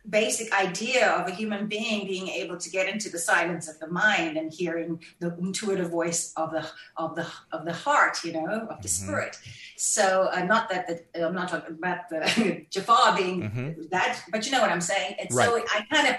[0.08, 3.86] basic idea of a human being being able to get into the silence of the
[3.86, 6.66] mind and hearing the intuitive voice of the
[6.96, 9.06] of the of the heart you know of the mm-hmm.
[9.06, 9.38] spirit
[9.76, 13.82] so uh, not that the, i'm not talking about the jaffa being mm-hmm.
[13.90, 15.46] that but you know what i'm saying and right.
[15.46, 16.16] so i kind of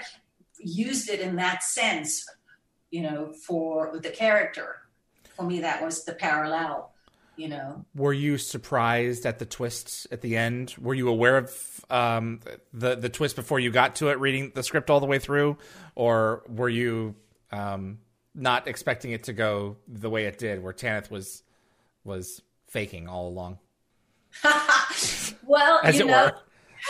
[0.58, 2.26] used it in that sense
[2.90, 4.76] you know for the character
[5.36, 6.94] for me that was the parallel
[7.36, 7.84] you know?
[7.94, 10.74] Were you surprised at the twists at the end?
[10.78, 12.40] Were you aware of um,
[12.72, 15.58] the the twist before you got to it reading the script all the way through?
[15.94, 17.14] Or were you
[17.50, 17.98] um,
[18.34, 21.42] not expecting it to go the way it did where tanith was
[22.04, 23.58] was faking all along?
[25.46, 26.32] Well as it know,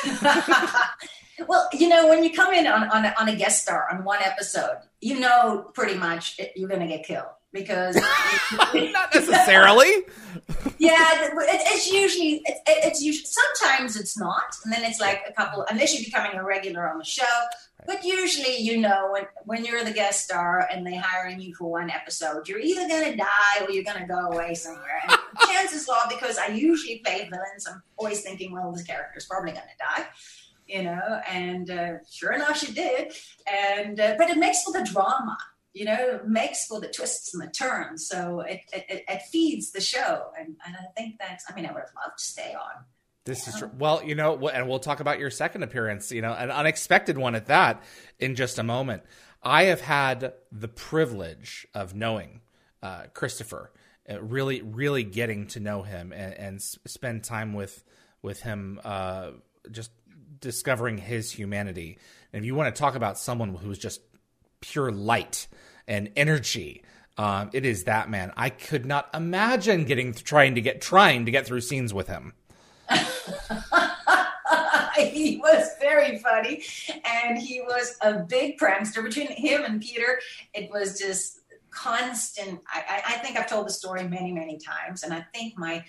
[0.04, 0.32] were.
[1.48, 4.20] Well you know when you come in on, on, on a guest star on one
[4.22, 7.94] episode you know pretty much you're going to get killed because
[8.52, 10.04] not necessarily.
[10.78, 15.64] yeah, it's usually it's, it's usually sometimes it's not, and then it's like a couple
[15.70, 17.24] unless you're becoming a regular on the show.
[17.86, 21.70] But usually, you know, when when you're the guest star and they hiring you for
[21.70, 25.00] one episode, you're either gonna die or you're gonna go away somewhere.
[25.08, 29.52] And chances are, because I usually play villains, I'm always thinking, well, this character's probably
[29.52, 30.06] gonna die
[30.66, 33.12] you know and uh, sure enough she did
[33.46, 35.36] and uh, but it makes for the drama
[35.74, 38.08] you know, makes for the twists and the turns.
[38.08, 40.30] So it, it, it feeds the show.
[40.38, 42.84] And, and I think that's, I mean, I would have loved to stay on.
[43.24, 43.70] This is true.
[43.78, 47.34] Well, you know, and we'll talk about your second appearance, you know, an unexpected one
[47.34, 47.82] at that
[48.18, 49.02] in just a moment.
[49.42, 52.42] I have had the privilege of knowing
[52.82, 53.72] uh, Christopher,
[54.08, 57.82] uh, really, really getting to know him and, and spend time with
[58.22, 59.32] with him, uh,
[59.70, 59.90] just
[60.40, 61.98] discovering his humanity.
[62.32, 64.00] And if you want to talk about someone who's just
[64.64, 65.46] pure light
[65.86, 66.82] and energy.
[67.18, 68.32] Um, it is that man.
[68.36, 72.32] I could not imagine getting trying to get trying to get through scenes with him.
[74.98, 76.62] he was very funny,
[77.04, 79.02] and he was a big prankster.
[79.02, 80.18] Between him and Peter,
[80.54, 82.60] it was just constant.
[82.72, 85.84] I, I think I've told the story many, many times, and I think my,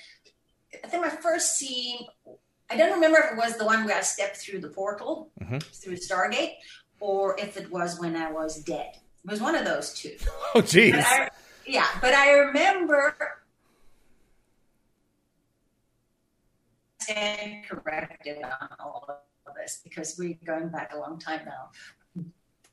[0.84, 2.00] I think my first scene.
[2.70, 5.62] I don't remember if it was the one where I stepped through the portal Mhm.
[5.62, 6.54] through Stargate,
[7.06, 8.94] or if it was when I was dead.
[9.24, 10.16] It was one of those two.
[10.56, 10.62] Oh.
[10.62, 11.30] But I,
[11.68, 13.16] yeah, but I remember
[17.02, 19.06] stand corrected on all
[19.48, 22.24] of this because we're going back a long time now.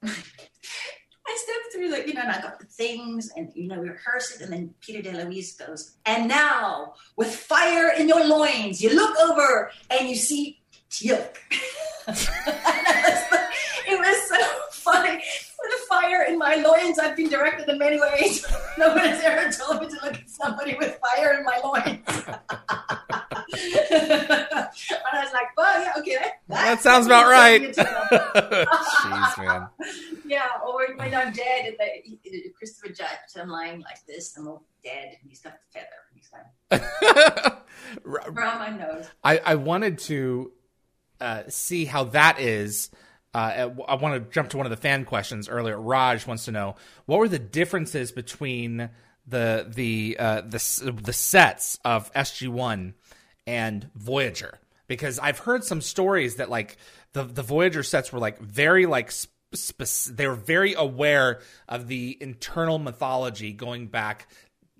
[1.24, 3.88] I stepped through the, you know, and I got the things and, you know, we
[3.90, 4.42] rehearse it.
[4.42, 9.70] And then Peter DeLuise goes, and now with fire in your loins, you look over
[9.90, 11.36] and you see Teal'c.
[12.06, 13.42] And I was like-
[13.86, 14.30] it was
[14.92, 15.22] so funny.
[15.62, 18.44] With a fire in my loins, I've been directed in many ways.
[18.78, 22.00] No one has ever told me to look at somebody with fire in my loins.
[22.06, 22.38] and
[25.12, 26.26] I was like, well, yeah, okay.
[26.48, 27.76] That sounds about right.
[27.76, 27.76] right.
[27.76, 29.68] Jeez, man.
[30.24, 31.76] Yeah, or when I'm dead, and
[32.24, 35.86] the, Christopher Judge, I'm lying like this, I'm all dead, and he's got the feather,
[36.10, 37.52] and he's like
[38.06, 39.06] around my nose.
[39.22, 40.50] I, I wanted to
[41.20, 42.90] uh, see how that is.
[43.34, 45.80] Uh, I want to jump to one of the fan questions earlier.
[45.80, 48.90] Raj wants to know what were the differences between
[49.26, 52.94] the the uh, the the sets of SG One
[53.46, 56.76] and Voyager because I've heard some stories that like
[57.12, 61.88] the the Voyager sets were like very like sp- spec- they were very aware of
[61.88, 64.28] the internal mythology going back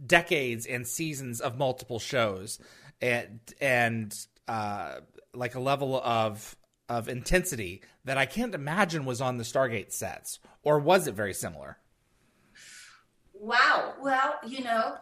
[0.05, 2.59] decades and seasons of multiple shows
[3.01, 4.97] and and uh
[5.35, 6.57] like a level of
[6.88, 11.35] of intensity that I can't imagine was on the Stargate sets or was it very
[11.35, 11.79] similar?
[13.35, 13.95] Wow.
[14.01, 14.97] Well, you know,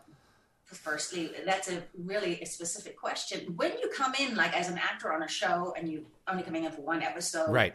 [0.64, 3.54] firstly, that's a really a specific question.
[3.56, 6.64] When you come in like as an actor on a show and you only coming
[6.64, 7.74] in for one episode, Right.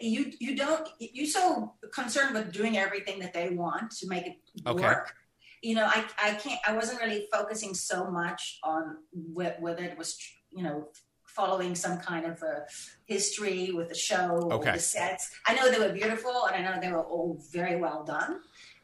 [0.00, 4.36] you you don't you're so concerned with doing everything that they want to make it
[4.66, 4.82] Okay.
[4.82, 5.14] work.
[5.62, 6.60] You know, I I can't.
[6.66, 8.98] I wasn't really focusing so much on
[9.34, 10.18] wh- whether it was
[10.54, 10.88] you know
[11.34, 12.64] following some kind of a
[13.06, 14.72] history with the show Okay.
[14.72, 15.30] the sets.
[15.46, 18.40] I know they were beautiful and I know they were all very well done.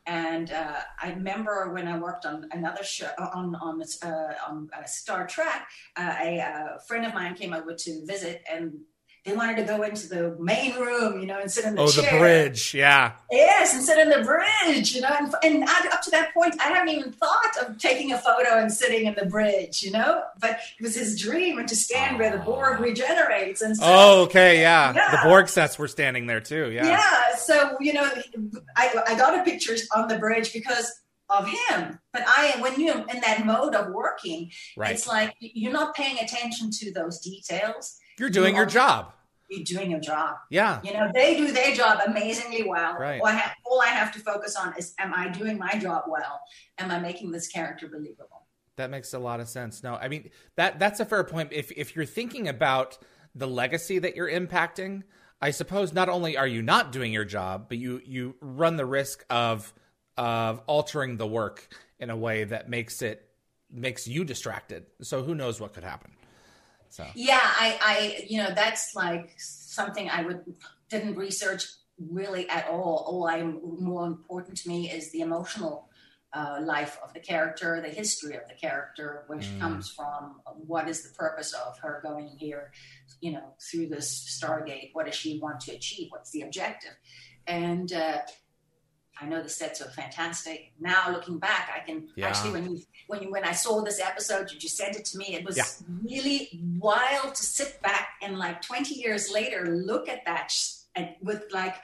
[0.06, 4.84] And uh, I remember when I worked on another show on on uh, on uh,
[4.84, 8.72] Star Trek, uh, a uh, friend of mine came over to visit, and
[9.24, 11.90] they wanted to go into the main room, you know, and sit in the Oh,
[11.90, 12.18] the chair.
[12.18, 12.72] bridge.
[12.74, 13.12] Yeah.
[13.30, 15.10] Yes, and sit in the bridge, you know.
[15.10, 18.58] And, and I- up to that point, I hadn't even thought of taking a photo
[18.58, 20.22] and sitting in the bridge, you know.
[20.40, 23.88] But it was his dream, and to stand where the Borg regenerates and stuff.
[23.90, 24.60] Oh, okay.
[24.60, 24.94] Yeah.
[24.94, 25.10] Yeah.
[25.22, 26.70] The Borg sets were standing there too.
[26.70, 26.86] Yeah.
[26.86, 27.36] Yeah.
[27.36, 28.10] So you know,
[28.76, 30.90] I I got a picture on the bridge because
[31.28, 31.98] of him.
[32.12, 34.92] But I, when you're in that mode of working, Right.
[34.92, 37.98] it's like you're not paying attention to those details.
[38.18, 39.12] You're doing your job.
[39.48, 40.36] You're doing your job.
[40.48, 40.80] Yeah.
[40.84, 42.96] You know, they do their job amazingly well.
[42.96, 43.20] Right.
[43.20, 46.04] All I, have, all I have to focus on is, am I doing my job
[46.06, 46.40] well?
[46.78, 48.46] Am I making this character believable?
[48.76, 49.82] That makes a lot of sense.
[49.82, 51.52] No, I mean that that's a fair point.
[51.52, 52.96] If if you're thinking about
[53.34, 55.02] the legacy that you're impacting,
[55.42, 58.86] I suppose not only are you not doing your job, but you you run the
[58.86, 59.74] risk of
[60.16, 61.68] of altering the work
[61.98, 63.28] in a way that makes it
[63.70, 64.86] makes you distracted.
[65.02, 66.12] So who knows what could happen.
[66.90, 70.40] So Yeah, I, I, you know, that's like something I would
[70.88, 71.64] didn't research
[72.10, 73.04] really at all.
[73.06, 75.88] All I'm more important to me is the emotional
[76.32, 79.60] uh, life of the character, the history of the character, where she Mm.
[79.60, 82.72] comes from, what is the purpose of her going here,
[83.20, 84.90] you know, through this Stargate.
[84.92, 86.08] What does she want to achieve?
[86.10, 86.96] What's the objective?
[87.46, 88.18] And uh,
[89.20, 90.72] I know the sets are fantastic.
[90.80, 92.28] Now looking back, I can Yeah.
[92.28, 95.18] actually when you when you when I saw this episode, you just sent it to
[95.18, 95.34] me.
[95.34, 95.64] It was Yeah.
[96.02, 101.10] really wild to sit back and like 20 years later look at that sh- and
[101.20, 101.76] with like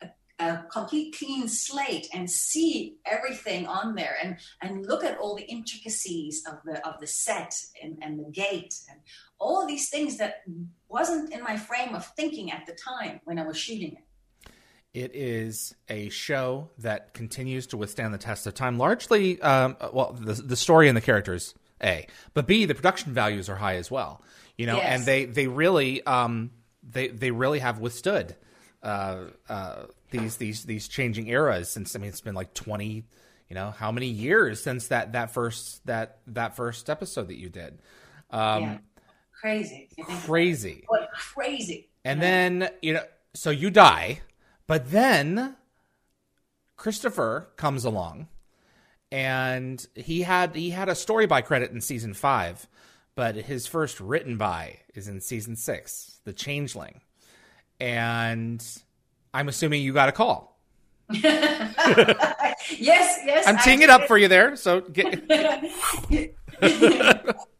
[0.00, 5.34] a, a complete clean slate and see everything on there and and look at all
[5.34, 9.00] the intricacies of the of the set and, and the gate and
[9.38, 10.42] all of these things that
[10.88, 14.04] wasn't in my frame of thinking at the time when I was shooting it.
[14.96, 18.78] It is a show that continues to withstand the test of time.
[18.78, 23.50] Largely, um, well, the the story and the characters, a, but b, the production values
[23.50, 24.22] are high as well.
[24.56, 24.86] You know, Yes.
[24.86, 26.50] and they they really um,
[26.82, 28.36] they they really have withstood
[28.82, 29.82] uh, uh,
[30.12, 31.68] these these these changing eras.
[31.68, 33.04] Since I mean, it's been like twenty,
[33.50, 37.50] you know, how many years since that that first that that first episode that you
[37.50, 37.80] did?
[38.30, 38.78] Um, yeah.
[39.38, 39.88] Crazy.
[39.90, 40.26] if you think about it.
[40.26, 40.84] Crazy.
[40.86, 41.90] What crazy.
[42.02, 43.02] And then, you know,
[43.34, 44.20] so you die,
[44.66, 45.56] but then
[46.76, 48.28] Christopher comes along
[49.10, 52.66] and he had he had a story by credit in season 5,
[53.14, 57.00] but his first written by is in season six, The Changeling.
[57.78, 58.64] And
[59.32, 60.58] I'm assuming you got a call.
[61.10, 63.46] yes, yes.
[63.46, 64.56] I'm teeing it up for you there.
[64.56, 65.22] So get.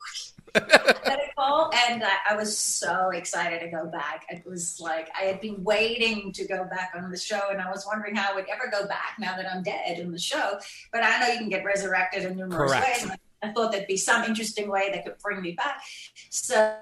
[1.37, 4.25] call and I, I, was so excited to go back.
[4.31, 7.71] It was like I had been waiting to go back on the show, and I
[7.71, 10.59] was wondering how I would ever go back now that I'm dead in the show.
[10.93, 13.03] But I know you can get resurrected in numerous Correct.
[13.03, 13.11] ways.
[13.43, 15.83] I thought there'd be some interesting way that could bring me back.
[16.31, 16.77] So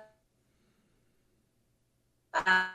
[2.33, 2.67] uh,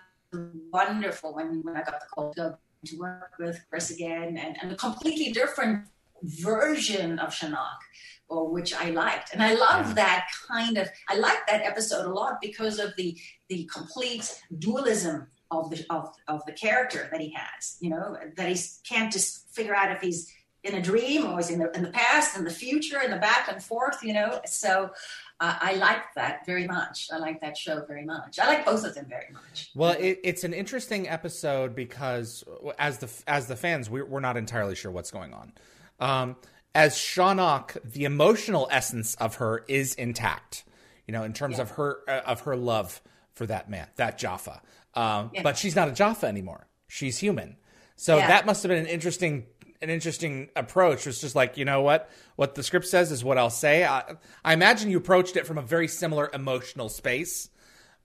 [0.72, 4.58] wonderful when, when I got the call to go to work with Chris again and,
[4.62, 5.86] and a completely different
[6.24, 7.80] version of Shan'auc,
[8.28, 9.34] or which I liked.
[9.34, 13.18] And I love that kind of I like that episode a lot because of the
[13.50, 18.50] the complete dualism of the of, of the character that he has, you know, that
[18.50, 20.32] he can't just figure out if he's
[20.64, 23.18] in a dream or is in the in the past and the future and the
[23.18, 24.42] back and forth, you know.
[24.46, 24.92] So
[25.40, 27.08] uh, I like that very much.
[27.14, 28.40] I like that show very much.
[28.40, 29.72] I like both of them very much.
[29.74, 32.44] Well, it, it's an interesting episode because
[32.78, 35.54] as the as the fans, we're, we're not entirely sure what's going on.
[36.00, 36.36] Um,
[36.76, 40.64] as Shan'auc, the emotional essence of her is intact.
[41.08, 41.64] You know, in terms yeah.
[41.64, 43.02] of her uh, of her love
[43.34, 44.62] for that man, that Jaffa.
[44.94, 45.42] Um, yeah.
[45.44, 46.68] But she's not a Jaffa anymore.
[46.88, 47.58] She's human.
[47.96, 48.28] So yeah.
[48.28, 49.46] that must have been an interesting
[49.82, 51.08] an interesting approach.
[51.08, 52.10] It's just like, you know what?
[52.36, 53.86] What the script says is what I'll say.
[53.86, 54.04] I,
[54.44, 57.50] I imagine you approached it from a very similar emotional space,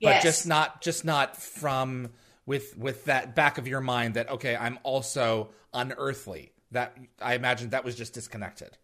[0.00, 0.22] but yes.
[0.22, 2.10] just not just not from
[2.46, 6.53] with with that back of your mind that okay, I'm also unearthly.
[6.74, 8.76] That I imagine that was just disconnected.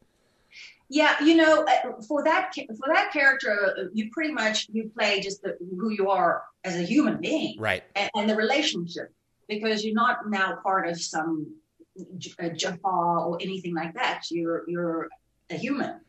[0.89, 5.41] Yeah, you know, uh, for that for that character, you pretty much you play just
[5.43, 7.85] the, who you are as a human being, right?
[7.95, 9.13] And, and the relationship,
[9.49, 11.55] because you're not now part of some
[12.17, 14.23] Jaffa or anything like that.
[14.31, 15.09] You're you're
[15.51, 16.01] a human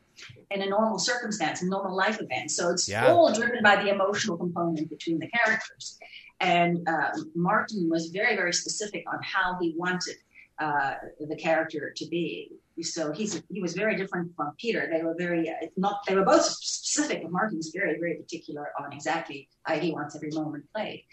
[0.50, 2.50] in a normal circumstance, a normal life event.
[2.50, 3.06] So it's yeah.
[3.06, 5.98] all driven by the emotional component between the characters.
[6.40, 10.16] And uh, Martin was very very specific on how he wanted
[10.58, 12.52] uh, the character to be.
[12.80, 14.88] So he's he was very different from Peter.
[14.90, 16.00] They were very uh, not.
[16.06, 20.30] They were both specific, but Martin's very very particular on exactly how he wants every
[20.30, 21.04] moment played.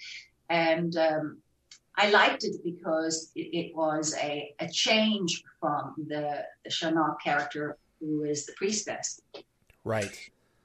[0.49, 1.41] And um,
[1.99, 7.77] I liked it because it, it was a, a change from the, the Shan'auc character
[7.99, 9.21] who is the priestess.
[9.83, 10.17] Right.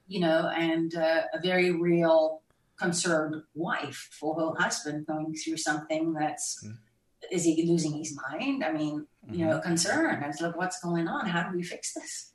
[0.07, 2.41] You know, and uh, a very real
[2.79, 6.77] concerned wife for her husband going through something that's mm.
[7.31, 8.63] Is he losing his mind?
[8.63, 9.33] I mean, mm-hmm.
[9.33, 9.67] you know, mm-hmm.
[9.67, 10.23] concern.
[10.23, 11.27] I was like, what's going on?
[11.27, 12.31] How do we fix this?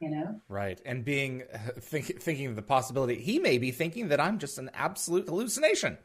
[0.00, 0.40] You know?
[0.48, 0.80] Right.
[0.84, 1.44] And being
[1.80, 5.98] think, thinking of the possibility he may be thinking that I'm just an absolute hallucination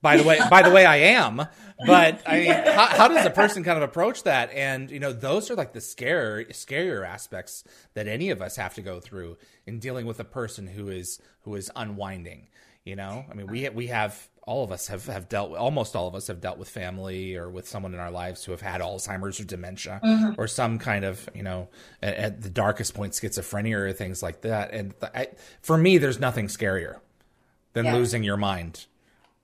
[0.00, 1.42] by the way by the way i am
[1.86, 5.12] but i mean how, how, does a person kind of approach that and you know
[5.12, 9.36] those are like the scare scarier aspects that any of us have to go through
[9.66, 12.48] in dealing with a person who is who is unwinding
[12.84, 15.94] you know i mean we we have all of us have, have dealt with, almost
[15.94, 18.60] all of us have dealt with family or with someone in our lives who have
[18.60, 20.40] had alzheimer's or dementia mm-hmm.
[20.40, 21.68] or some kind of you know
[22.02, 25.28] at, at, the darkest point schizophrenia or things like that and I,
[25.62, 27.00] for me there's nothing scarier
[27.74, 27.94] than yeah.
[27.94, 28.86] losing your mind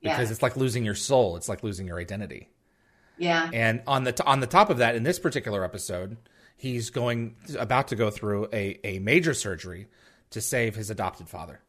[0.04, 0.32] because yeah.
[0.32, 1.36] it's like losing your soul.
[1.36, 2.50] It's like losing your identity.
[3.16, 3.48] Yeah.
[3.52, 6.16] And on the t- on the top of that, in this particular episode,
[6.56, 9.86] he's going about to go through a a major surgery
[10.30, 11.60] to save his adopted father,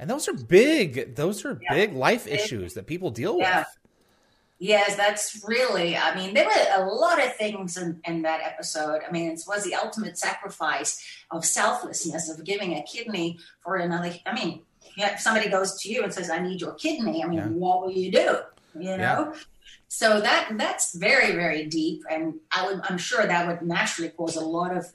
[0.00, 1.14] and those are big.
[1.14, 1.74] Those are yeah.
[1.74, 3.58] big life issues that people deal yeah.
[3.58, 3.66] with.
[4.58, 5.96] Yes, that's really.
[5.96, 9.02] I mean, there were a lot of things in, in that episode.
[9.06, 14.12] I mean, it was the ultimate sacrifice of selflessness of giving a kidney for another.
[14.26, 14.62] I mean,
[14.96, 17.48] if somebody goes to you and says, "I need your kidney," I mean, yeah.
[17.48, 18.38] what will you do?
[18.78, 19.34] You know.
[19.88, 24.36] So that that's very very deep, and I would I'm sure that would naturally cause
[24.36, 24.86] a lot of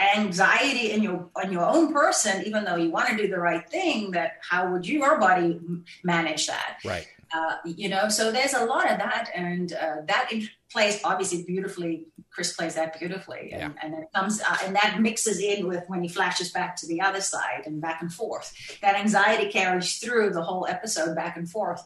[0.00, 3.68] anxiety in your on your own person, even though you want to do the right
[3.68, 4.12] thing.
[4.12, 5.60] That how would your body
[6.04, 6.78] manage that?
[6.84, 7.06] Right.
[7.32, 10.30] Uh, you know, so there's a lot of that, and uh, that
[10.70, 12.06] plays obviously beautifully.
[12.30, 13.82] Chris plays that beautifully, and, yeah.
[13.82, 17.00] and it comes uh, and that mixes in with when he flashes back to the
[17.00, 18.54] other side and back and forth.
[18.80, 21.82] That anxiety carries through the whole episode back and forth.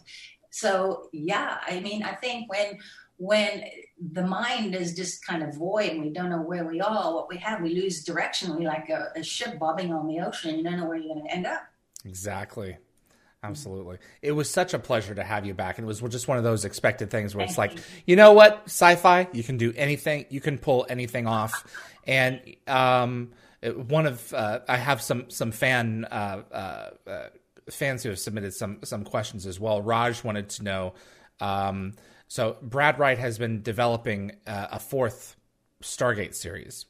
[0.51, 2.79] So yeah, I mean, I think when
[3.17, 3.65] when
[4.11, 7.29] the mind is just kind of void and we don't know where we are, what
[7.29, 8.57] we have, we lose direction.
[8.57, 10.57] We like a, a ship bobbing on the ocean.
[10.57, 11.63] You don't know where you're going to end up.
[12.05, 12.77] Exactly.
[13.45, 13.99] Absolutely.
[14.21, 15.79] It was such a pleasure to have you back.
[15.79, 17.77] And it was just one of those expected things where it's like,
[18.07, 21.65] you know what, sci fi, you can do anything, you can pull anything off.
[22.07, 27.27] And um, one of, uh, I have some, some fan, uh, uh, uh,
[27.69, 29.83] fans who have submitted some, some questions as well.
[29.83, 30.95] Raj wanted to know,
[31.41, 31.95] um,
[32.33, 35.37] so Brad Wright has been developing uh, a fourth
[35.83, 36.87] Stargate series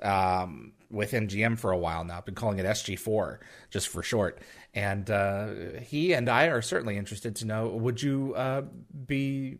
[0.00, 2.18] um, with MGM for a while now.
[2.18, 4.38] I've been calling it SG4 just for short.
[4.74, 5.48] And uh,
[5.82, 8.62] he and I are certainly interested to know would you uh,
[9.08, 9.58] be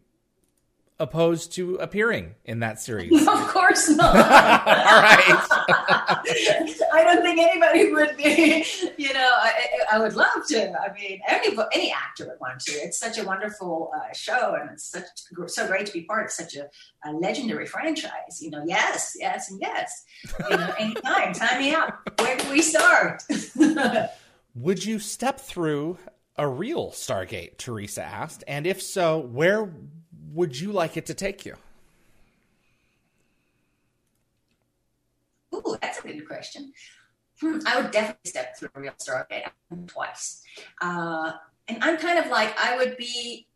[0.98, 3.12] opposed to appearing in that series?
[3.28, 4.14] of course not.
[4.16, 5.46] All right.
[6.92, 8.64] I don't think anybody would be.
[8.96, 9.52] You know, I,
[9.92, 10.72] I would love to.
[10.78, 12.72] I mean, any any actor would want to.
[12.72, 15.04] It's such a wonderful uh, show, and it's such
[15.48, 16.68] so great to be part of such a,
[17.04, 18.40] a legendary franchise.
[18.40, 20.04] You know, yes, yes, and yes.
[20.50, 21.98] You know, anytime, time me up.
[22.18, 23.22] Where do we start?
[24.54, 25.98] would you step through
[26.36, 27.58] a real Stargate?
[27.58, 29.70] Teresa asked, and if so, where
[30.36, 31.56] would you like it to take you?
[35.54, 36.72] Ooh, that's a good question.
[37.40, 39.48] Hmm, I would definitely step through a real Stargate
[39.86, 40.42] twice.
[40.80, 41.32] Uh,
[41.68, 43.48] and I'm kind of like I would be,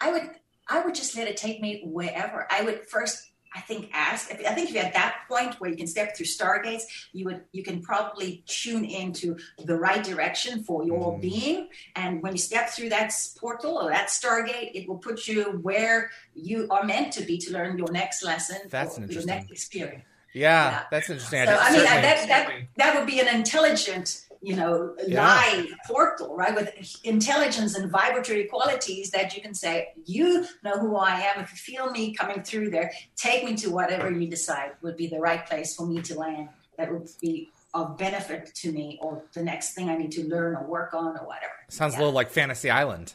[0.00, 0.30] I would,
[0.68, 2.46] I would just let it take me wherever.
[2.50, 4.30] I would first I think ask.
[4.30, 6.82] I think if you're at that point where you can step through stargates,
[7.12, 11.20] you would you can probably tune into the right direction for your mm.
[11.20, 11.68] being.
[11.96, 16.10] And when you step through that portal or that stargate, it will put you where
[16.34, 18.58] you are meant to be to learn your next lesson.
[18.68, 19.28] That's interesting.
[19.28, 20.04] Your next experience.
[20.34, 20.82] Yeah, yeah.
[20.90, 21.46] that's interesting.
[21.46, 25.26] So I, I mean, that, that that would be an intelligent you know, yeah.
[25.26, 26.54] live portal, right?
[26.54, 26.72] With
[27.04, 31.42] intelligence and vibratory qualities that you can say, you know who I am.
[31.42, 35.06] If you feel me coming through there, take me to whatever you decide would be
[35.06, 36.48] the right place for me to land.
[36.78, 40.56] That would be of benefit to me or the next thing I need to learn
[40.56, 41.52] or work on or whatever.
[41.68, 41.98] Sounds yeah.
[41.98, 43.12] a little like Fantasy Island.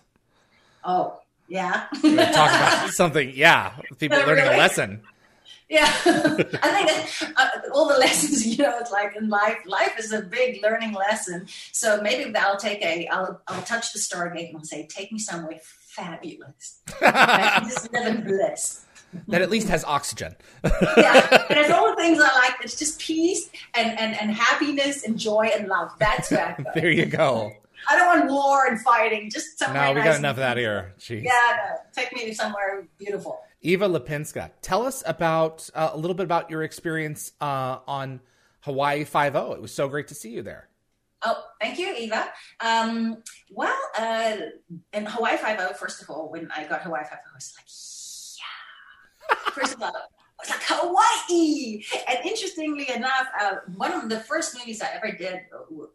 [0.84, 1.88] Oh, yeah.
[1.92, 3.74] Talk about something, yeah.
[3.98, 4.56] People learning really?
[4.56, 5.02] a lesson.
[5.74, 10.14] Yeah, I think uh, all the lessons, you know, it's like in life, life is
[10.14, 11.48] a big learning lesson.
[11.72, 15.18] So maybe I'll take a, I'll, I'll touch the stargate and I'll say, take me
[15.18, 16.80] somewhere fabulous.
[17.00, 18.86] just live in bliss.
[19.30, 20.36] That at least has oxygen.
[20.64, 22.54] yeah, and it's all the things I like.
[22.64, 25.92] It's just peace and, and, and happiness and joy and love.
[25.98, 27.52] That's where There you go.
[27.90, 29.32] I don't want war and fighting.
[29.32, 29.88] Just somewhere.
[29.88, 30.94] No, we nice got enough of that here.
[31.00, 31.24] Jeez.
[31.24, 33.42] Yeah, no, take me somewhere beautiful.
[33.64, 38.20] Eva Lipinska, tell us about uh, a little bit about your experience uh, on
[38.62, 39.54] Hawaii Five O.
[39.54, 40.68] It was so great to see you there.
[41.26, 42.28] Oh, thank you, Eva.
[42.60, 44.36] Um, well, uh,
[44.92, 47.54] in Hawaii Five O, first of all, when I got Hawaii Five O, I was
[47.58, 47.68] like,
[49.48, 49.52] yeah.
[49.54, 49.96] First of all,
[50.50, 51.84] like Hawaii.
[52.08, 55.42] And interestingly enough, uh, one of the first movies I ever did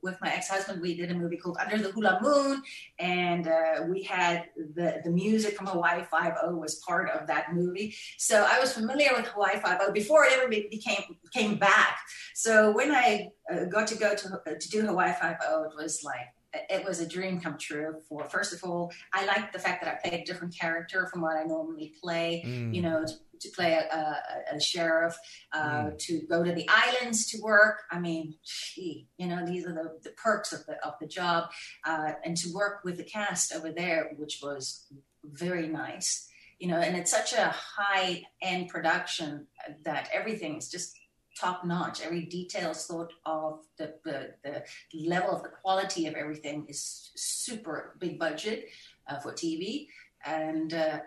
[0.03, 2.63] with my ex-husband, we did a movie called Under the Hula Moon,
[2.99, 7.55] and uh, we had the the music from Hawaii Five O was part of that
[7.55, 7.95] movie.
[8.17, 11.99] So I was familiar with Hawaii Five O before it ever became came back.
[12.35, 16.03] So when I uh, got to go to to do Hawaii Five O, it was
[16.05, 19.85] like it was a dream come true for first of all i liked the fact
[19.85, 22.75] that i played a different character from what i normally play mm.
[22.75, 23.05] you know
[23.41, 25.17] to play a, a, a sheriff,
[25.53, 25.99] uh, mm.
[25.99, 27.83] to go to the islands to work.
[27.91, 31.51] I mean, gee, you know, these are the, the perks of the of the job,
[31.85, 34.87] uh, and to work with the cast over there, which was
[35.25, 36.29] very nice.
[36.59, 39.47] You know, and it's such a high end production
[39.85, 40.99] that everything is just
[41.41, 42.01] top notch.
[42.01, 43.61] Every detail thought of.
[43.77, 44.65] The, the, the
[45.07, 48.67] level of the quality of everything is super big budget
[49.07, 49.87] uh, for TV,
[50.25, 51.01] and uh,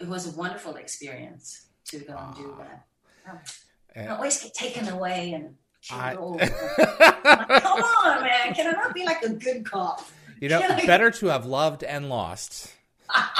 [0.00, 2.86] it was a wonderful experience to go and do that.
[3.28, 5.54] Oh, I always get taken away and
[5.90, 6.14] I...
[6.14, 6.54] like,
[7.62, 8.54] Come on, man!
[8.54, 10.06] Can I not be like a good cop?
[10.40, 10.84] You know, I...
[10.86, 12.72] better to have loved and lost.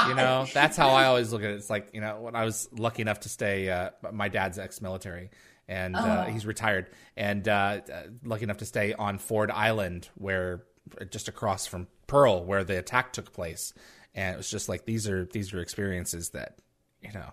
[0.07, 1.55] you know, that's how I always look at it.
[1.55, 5.31] It's like you know, when I was lucky enough to stay, uh, my dad's ex-military,
[5.69, 6.31] and uh, oh.
[6.31, 10.63] he's retired, and uh, uh, lucky enough to stay on Ford Island, where
[11.11, 13.75] just across from Pearl, where the attack took place,
[14.15, 16.59] and it was just like these are these are experiences that
[17.03, 17.33] you know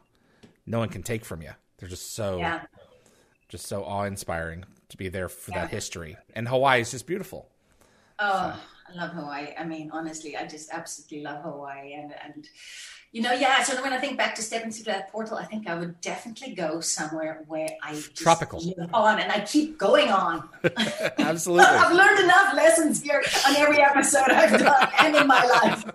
[0.66, 1.51] no one can take from you.
[1.78, 2.61] They're just so yeah.
[3.49, 5.61] just so awe inspiring to be there for yeah.
[5.61, 6.18] that history.
[6.36, 7.49] And Hawaii is just beautiful.
[8.20, 8.93] Oh, so.
[8.93, 9.47] I love Hawaii.
[9.57, 12.47] I mean, honestly, I just absolutely love Hawaii and and
[13.14, 13.61] you know, yeah.
[13.61, 16.55] So when I think back to stepping through that portal, I think I would definitely
[16.55, 20.49] go somewhere where I tropical live on, and I keep going on.
[21.20, 25.86] Absolutely, I've learned enough lessons here on every episode I've done, and in my life.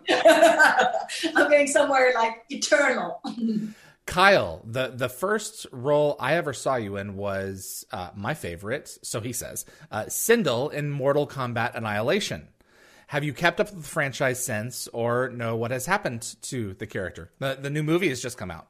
[1.34, 3.20] I'm going somewhere like eternal.
[4.08, 9.20] Kyle, the the first role I ever saw you in was uh, my favorite, so
[9.20, 12.48] he says, uh, Sindel in Mortal Kombat Annihilation.
[13.08, 16.86] Have you kept up with the franchise since, or know what has happened to the
[16.86, 17.30] character?
[17.38, 18.68] The the new movie has just come out.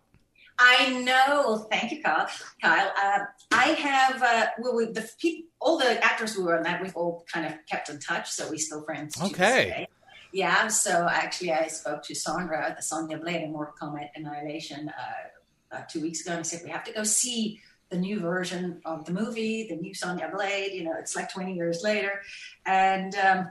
[0.59, 1.69] I know.
[1.71, 2.29] Thank you, Kyle.
[2.61, 3.19] Kyle, uh,
[3.53, 6.97] I have uh, well, we, the people, all the actors we were on that, we've
[6.97, 9.23] all kind of kept in touch, so we still friends.
[9.23, 9.87] Okay.
[10.33, 15.77] Yeah, so actually, I spoke to Sandra, the Sonya Blade in Mortal Kombat Annihilation, uh,
[15.77, 17.61] uh, two weeks ago, and I said we have to go see
[17.91, 20.73] the new version of the movie, the new Sonya Blade.
[20.73, 22.21] You know, it's like 20 years later,
[22.67, 23.51] and um,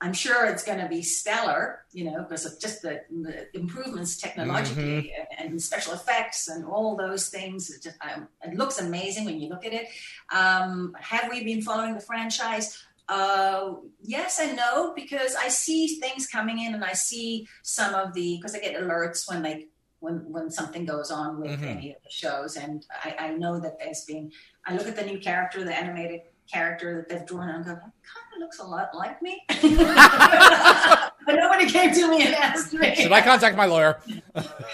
[0.00, 1.84] I'm sure it's going to be stellar.
[1.92, 5.22] You know, because of just the, the improvements technologically mm-hmm.
[5.38, 7.70] and, and, special effects and all those things.
[7.70, 9.86] It, just, um, it, looks amazing when you look at it.
[10.34, 12.84] Um, have we been following the franchise?
[13.08, 18.14] Uh, yes and no, because I see things coming in and I see some of
[18.14, 19.68] the because I get alerts when like,
[20.00, 21.64] when when something goes on with mm-hmm.
[21.64, 24.30] any of the shows, and I, I know that there's been.
[24.66, 27.74] I look at the new character, the animated character that they've drawn, and I go,
[27.74, 27.92] kind
[28.34, 29.42] of looks a lot like me.
[29.48, 32.94] but nobody came to me and asked me.
[32.94, 34.00] Should I contact my lawyer?
[34.06, 34.22] you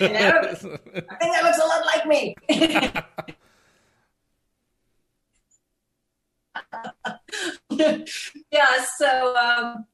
[0.09, 2.37] know, I think that looks a lot like me.
[8.53, 9.87] yeah, so um,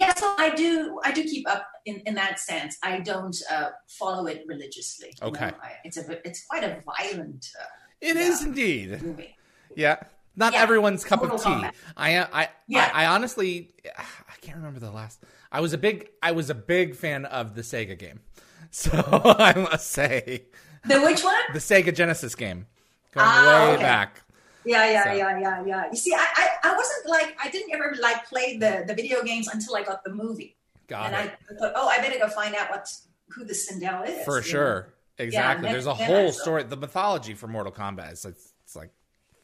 [0.00, 2.78] yeah, so I do I do keep up in, in that sense.
[2.82, 5.12] I don't uh, follow it religiously.
[5.22, 7.46] Okay, I, it's a it's quite a violent.
[7.60, 7.64] Uh,
[8.00, 9.02] it yeah, is indeed.
[9.02, 9.36] Movie.
[9.76, 9.96] Yeah,
[10.36, 10.62] not yeah.
[10.62, 11.78] everyone's cup Total of tea.
[11.96, 12.90] I I, yeah.
[12.94, 15.20] I I honestly I can't remember the last.
[15.52, 18.20] I was a big I was a big fan of the Sega game,
[18.70, 18.90] so
[19.38, 20.44] I must say.
[20.86, 21.42] The which one?
[21.52, 22.66] The Sega Genesis game,
[23.12, 23.82] going ah, way okay.
[23.82, 24.22] back.
[24.70, 25.12] Yeah, yeah, so.
[25.12, 25.84] yeah, yeah, yeah.
[25.90, 29.22] You see, I, I, I wasn't like I didn't ever like play the the video
[29.22, 30.56] games until I got the movie.
[30.86, 31.38] Got and it.
[31.50, 32.88] I thought, oh, I better go find out what
[33.30, 34.24] who the Sindel is.
[34.24, 35.24] For sure, know?
[35.24, 35.66] exactly.
[35.66, 36.62] Yeah, There's a whole story.
[36.62, 38.90] The mythology for Mortal Kombat is it's, it's like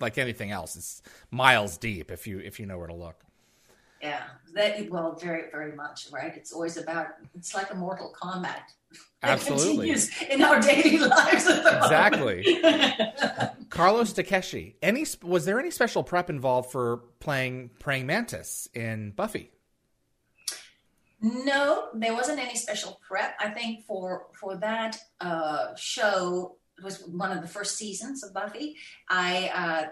[0.00, 0.76] like anything else.
[0.76, 3.16] It's miles deep if you if you know where to look.
[4.02, 4.22] Yeah,
[4.54, 6.36] that well, very very much right.
[6.36, 7.08] It's always about.
[7.34, 8.60] It's like a Mortal Kombat.
[9.22, 9.92] Absolutely.
[10.30, 11.46] in our daily lives.
[11.48, 12.60] exactly.
[13.70, 14.76] Carlos Takeshi.
[14.82, 19.50] Any was there any special prep involved for playing praying mantis in Buffy?
[21.20, 23.36] No, there wasn't any special prep.
[23.40, 28.34] I think for for that uh, show, it was one of the first seasons of
[28.34, 28.76] Buffy.
[29.08, 29.86] I uh,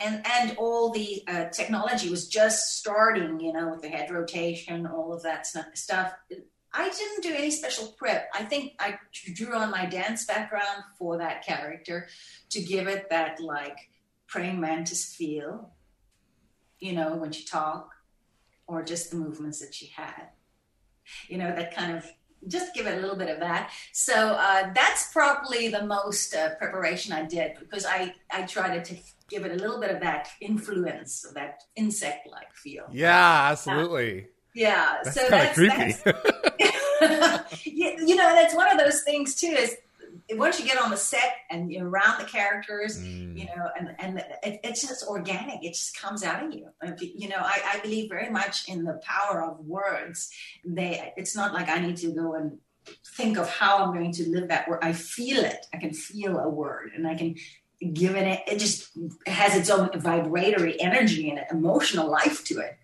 [0.00, 4.86] and and all the uh, technology was just starting, you know, with the head rotation,
[4.86, 6.12] all of that stuff.
[6.72, 8.30] I didn't do any special prep.
[8.32, 8.98] I think I
[9.34, 12.08] drew on my dance background for that character
[12.50, 13.76] to give it that like
[14.28, 15.70] praying mantis feel,
[16.78, 17.94] you know, when she talked,
[18.68, 20.28] or just the movements that she had.
[21.26, 22.06] You know, that kind of
[22.46, 23.70] just give it a little bit of that.
[23.92, 28.96] So uh, that's probably the most uh, preparation I did because I I tried to
[29.30, 32.84] give it a little bit of that influence, of that insect-like feel.
[32.90, 34.24] Yeah, absolutely.
[34.24, 35.94] Uh, yeah, that's so that's creepy.
[37.00, 39.46] That's, you know, that's one of those things too.
[39.46, 39.76] Is
[40.32, 43.38] once you get on the set and you're around the characters, mm.
[43.38, 45.64] you know, and and it, it's just organic.
[45.64, 46.68] It just comes out of you.
[46.98, 50.30] You know, I, I believe very much in the power of words.
[50.64, 52.58] They, it's not like I need to go and
[53.16, 54.80] think of how I'm going to live that word.
[54.82, 55.66] I feel it.
[55.72, 57.36] I can feel a word, and I can
[57.80, 58.42] give it.
[58.46, 58.90] It just
[59.26, 62.76] has its own vibratory energy and emotional life to it.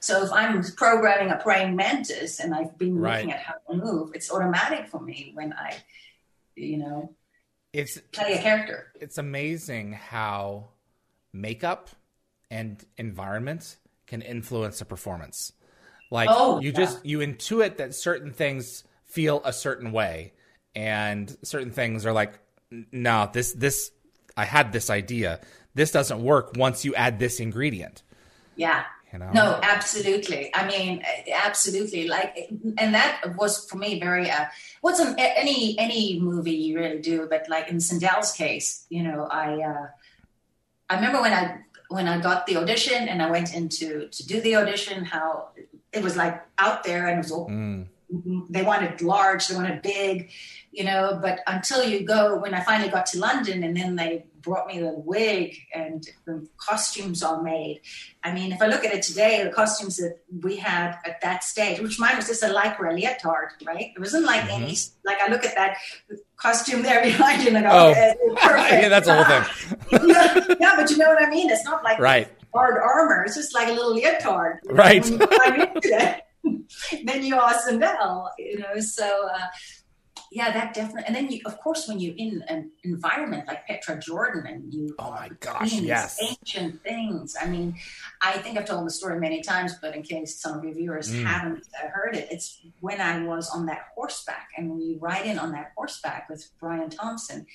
[0.00, 3.16] So if I'm programming a praying mantis and I've been right.
[3.16, 5.76] looking at how to move, it's automatic for me when I,
[6.56, 7.14] you know,
[7.72, 8.92] it's play a character.
[9.00, 10.68] It's amazing how
[11.32, 11.88] makeup
[12.50, 13.76] and environment
[14.06, 15.52] can influence a performance.
[16.10, 16.78] Like oh, you yeah.
[16.78, 20.34] just you intuit that certain things feel a certain way,
[20.76, 22.38] and certain things are like,
[22.92, 23.90] no, this this
[24.36, 25.40] I had this idea.
[25.74, 28.02] This doesn't work once you add this ingredient.
[28.56, 29.30] Yeah, you know?
[29.32, 30.50] No, absolutely.
[30.54, 32.08] I mean, absolutely.
[32.08, 34.30] Like, and that was for me very.
[34.30, 34.46] Uh,
[34.80, 39.28] what's an, any any movie you really do, but like in Sindel's case, you know,
[39.30, 39.86] I uh,
[40.90, 41.58] I remember when I
[41.88, 45.50] when I got the audition and I went into to do the audition, how
[45.92, 47.48] it was like out there and it was all.
[47.48, 47.86] Mm.
[48.48, 50.30] They wanted large, they wanted big,
[50.74, 51.18] you know.
[51.20, 54.78] But until you go, when I finally got to London, and then they brought me
[54.78, 57.80] the wig and the costumes all made.
[58.22, 61.42] I mean, if I look at it today, the costumes that we had at that
[61.42, 63.92] stage, which mine was just a lycra leotard, right?
[63.96, 64.64] It wasn't like mm-hmm.
[64.64, 65.78] any, like I look at that
[66.36, 67.94] costume there behind you and I go, oh,
[68.42, 68.82] perfect.
[68.82, 69.44] yeah, that's the whole thing.
[70.08, 71.50] yeah, yeah, but you know what I mean?
[71.50, 72.28] It's not like right.
[72.52, 73.24] hard armor.
[73.24, 74.58] It's just like a little leotard.
[74.66, 75.02] Right.
[77.04, 79.46] then you are Sindel, you know, so, uh,
[80.34, 81.04] yeah, that definitely.
[81.06, 84.92] And then you, of course, when you're in an environment like Petra Jordan and you,
[84.98, 87.36] oh my gosh, yes, ancient things.
[87.40, 87.76] I mean,
[88.20, 91.12] I think I've told the story many times, but in case some of your viewers
[91.12, 91.24] mm.
[91.24, 95.38] haven't heard it, it's when I was on that horseback, and when you ride in
[95.38, 97.46] on that horseback with Brian Thompson,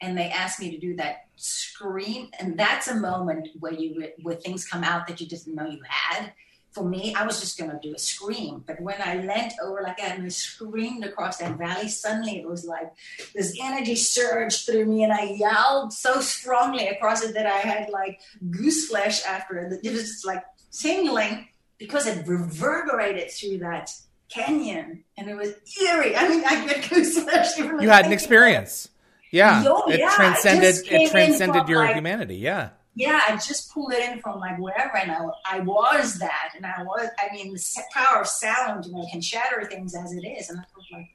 [0.00, 4.36] and they asked me to do that scream, and that's a moment where you where
[4.36, 6.32] things come out that you didn't know you had
[6.70, 8.62] for me, I was just going to do a scream.
[8.66, 12.46] But when I leant over like that and I screamed across that valley, suddenly it
[12.46, 12.92] was like
[13.34, 17.88] this energy surged through me and I yelled so strongly across it that I had
[17.90, 19.80] like goose flesh after it.
[19.82, 21.48] It was just like tingling
[21.78, 23.90] because it reverberated through that
[24.28, 26.16] canyon and it was eerie.
[26.16, 27.56] I mean, I get goose flesh.
[27.56, 28.88] You had an experience.
[29.30, 29.62] Yeah.
[29.62, 32.36] Yo, it yeah, transcended it, it transcended your like, humanity.
[32.36, 36.50] Yeah yeah, I just pulled it in from like wherever, and I, I was that,
[36.56, 37.08] and I was.
[37.16, 40.58] I mean, the power of sound, you know, can shatter things as it is, and
[40.58, 41.06] I was like.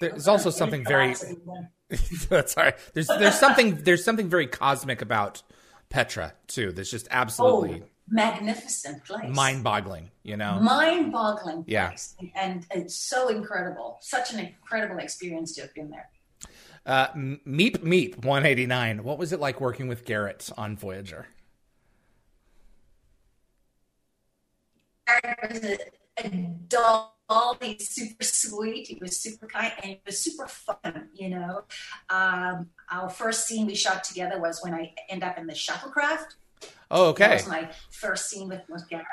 [0.00, 1.14] There's also something very.
[2.30, 2.76] that's all right.
[2.94, 5.42] There's there's something there's something very cosmic about
[5.90, 6.72] Petra too.
[6.72, 10.10] That's just absolutely oh, magnificent place, mind-boggling.
[10.22, 11.64] You know, mind-boggling.
[11.66, 11.94] Yeah,
[12.36, 13.98] and it's so incredible.
[14.00, 16.08] Such an incredible experience to have been there.
[16.86, 19.02] Uh, Meep Meep 189.
[19.04, 21.28] What was it like working with Garrett on Voyager?
[25.06, 25.78] Garrett was a,
[26.24, 26.28] a
[26.68, 27.14] doll.
[27.60, 28.88] He's super sweet.
[28.88, 31.08] He was super kind, and he was super fun.
[31.14, 31.64] You know,
[32.08, 36.36] um, our first scene we shot together was when I end up in the shuttlecraft.
[36.90, 37.28] Oh, okay.
[37.28, 39.06] That was my first scene with, with Garrett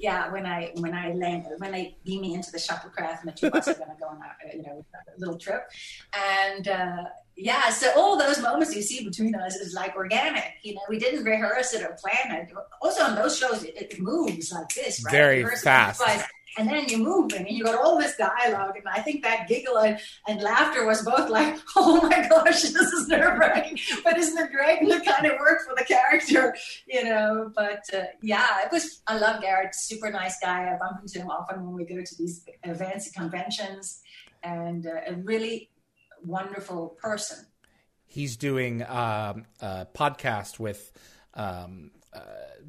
[0.00, 3.32] yeah, when I when I land when they beam me into the shuttlecraft and the
[3.32, 5.68] two of us are going to go on a you know a little trip,
[6.14, 7.04] and uh,
[7.36, 10.54] yeah, so all those moments you see between us is like organic.
[10.62, 12.52] You know, we didn't rehearse it or plan it.
[12.80, 15.12] Also on those shows, it, it moves like this, right?
[15.12, 16.00] Very fast
[16.58, 19.78] and then you move and you got all this dialogue and i think that giggle
[19.78, 23.78] and, and laughter was both like oh my gosh this is nerve-wracking.
[24.04, 26.54] But isn't it great and it kind of worked for the character
[26.86, 27.52] you know?
[27.54, 30.72] But uh, yeah it was i love garrett super nice guy.
[30.72, 34.00] I bump into him often when we go to these events and conventions.
[34.42, 35.70] And uh, a really
[36.24, 37.46] wonderful person.
[38.06, 40.92] He's doing um, a podcast with
[41.34, 42.20] um, uh,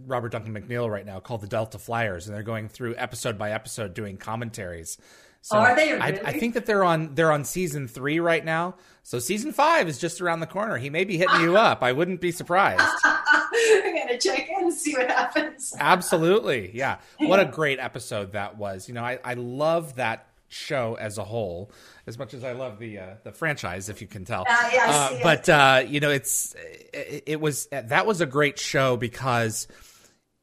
[0.05, 3.51] Robert Duncan McNeill right now called the Delta Flyers, and they're going through episode by
[3.51, 4.97] episode doing commentaries.
[5.41, 5.93] So Are they?
[5.93, 6.01] Really?
[6.01, 8.75] I, I, think that they're on they're on season three right now.
[9.01, 10.77] So season five is just around the corner.
[10.77, 11.81] He may be hitting you up.
[11.81, 12.83] I wouldn't be surprised.
[13.03, 15.73] I'm gonna check in and see what happens.
[15.79, 16.99] Absolutely, yeah.
[17.17, 18.87] What a great episode that was.
[18.87, 21.71] You know, I, I love that show as a whole,
[22.07, 24.41] as much as I love the uh, the franchise, if you can tell.
[24.41, 26.55] Uh, yeah, but uh, you know, it's
[26.93, 29.67] it, it, was that was a great show because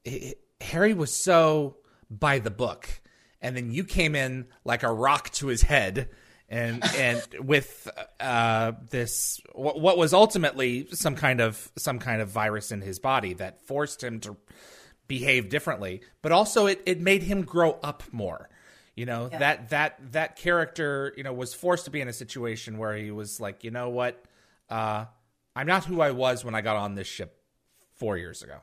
[0.05, 1.77] it, Harry was so
[2.11, 2.89] by the book,
[3.41, 6.09] and then you came in like a rock to his head.
[6.51, 7.89] And and with
[8.19, 13.35] uh, this, what was ultimately some kind of some kind of virus in his body
[13.35, 14.37] that forced him to
[15.09, 18.49] behave differently, but also it, it made him grow up more
[18.99, 19.39] you know yeah.
[19.39, 23.13] that that that character you know was forced to be in a situation where he
[23.13, 24.25] was like you know what?
[24.69, 25.07] Uh,
[25.57, 27.41] i'm not who i was when i got on this ship
[27.95, 28.59] four years ago.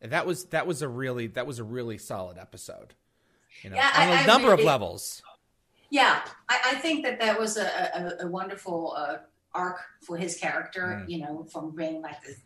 [0.00, 2.94] And that was that was a really that was a really solid episode.
[3.62, 5.22] You know yeah, on I, a number really, of levels.
[5.90, 7.66] Yeah I, I, think that that was a,
[8.20, 9.16] a, a wonderful uh,
[9.54, 11.08] arc for his character mm.
[11.08, 12.40] you know from being like this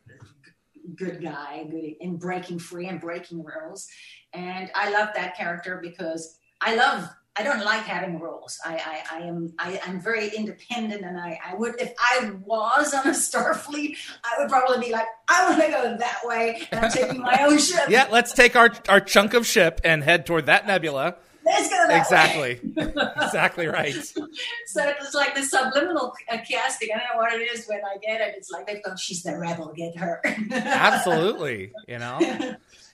[0.95, 3.89] good guy good in breaking free and breaking rules.
[4.35, 8.59] And i love that character because i love I don't like having rules.
[8.65, 12.93] I, I, I am I, am very independent, and I, I would if I was
[12.93, 16.85] on a Starfleet, I would probably be like, I want to go that way, and
[16.85, 17.85] I'm taking my own ship.
[17.89, 21.17] yeah, let's take our our chunk of ship and head toward that nebula.
[21.45, 23.95] Let's go that exactly, exactly right.
[23.95, 26.91] So it's like the subliminal uh, casting.
[26.95, 28.35] I don't know what it is when I get it.
[28.37, 30.21] It's like they've gone, she's the rebel, get her.
[30.51, 32.19] Absolutely, you know.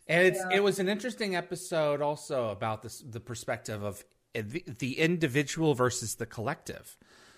[0.08, 0.58] And it's yeah.
[0.58, 4.04] it was an interesting episode also about this the perspective of
[4.42, 6.96] the, the individual versus the collective.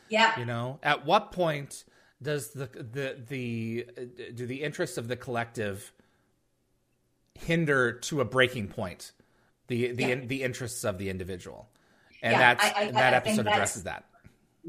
[0.09, 0.39] Yeah.
[0.39, 1.85] You know, at what point
[2.23, 3.87] does the the the
[4.35, 5.93] do the interests of the collective
[7.35, 9.13] hinder to a breaking point
[9.69, 10.15] the the yeah.
[10.17, 11.69] the interests of the individual?
[12.23, 14.05] And yeah, that's I, I, that I episode addresses that.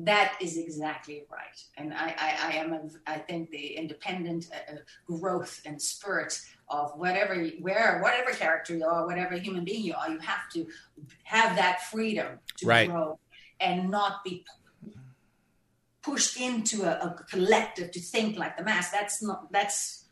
[0.06, 2.74] That is exactly right, and I, I, I am.
[2.74, 4.76] A, I think the independent uh,
[5.06, 6.40] growth and spirit
[6.70, 10.68] of whatever, where, whatever character you are, whatever human being you are, you have to
[11.24, 12.90] have that freedom to right.
[12.90, 13.20] grow
[13.60, 14.46] and not be
[16.02, 18.92] pushed into a, a, collective to think like the mass.
[18.92, 19.52] That's not.
[19.52, 20.06] That's,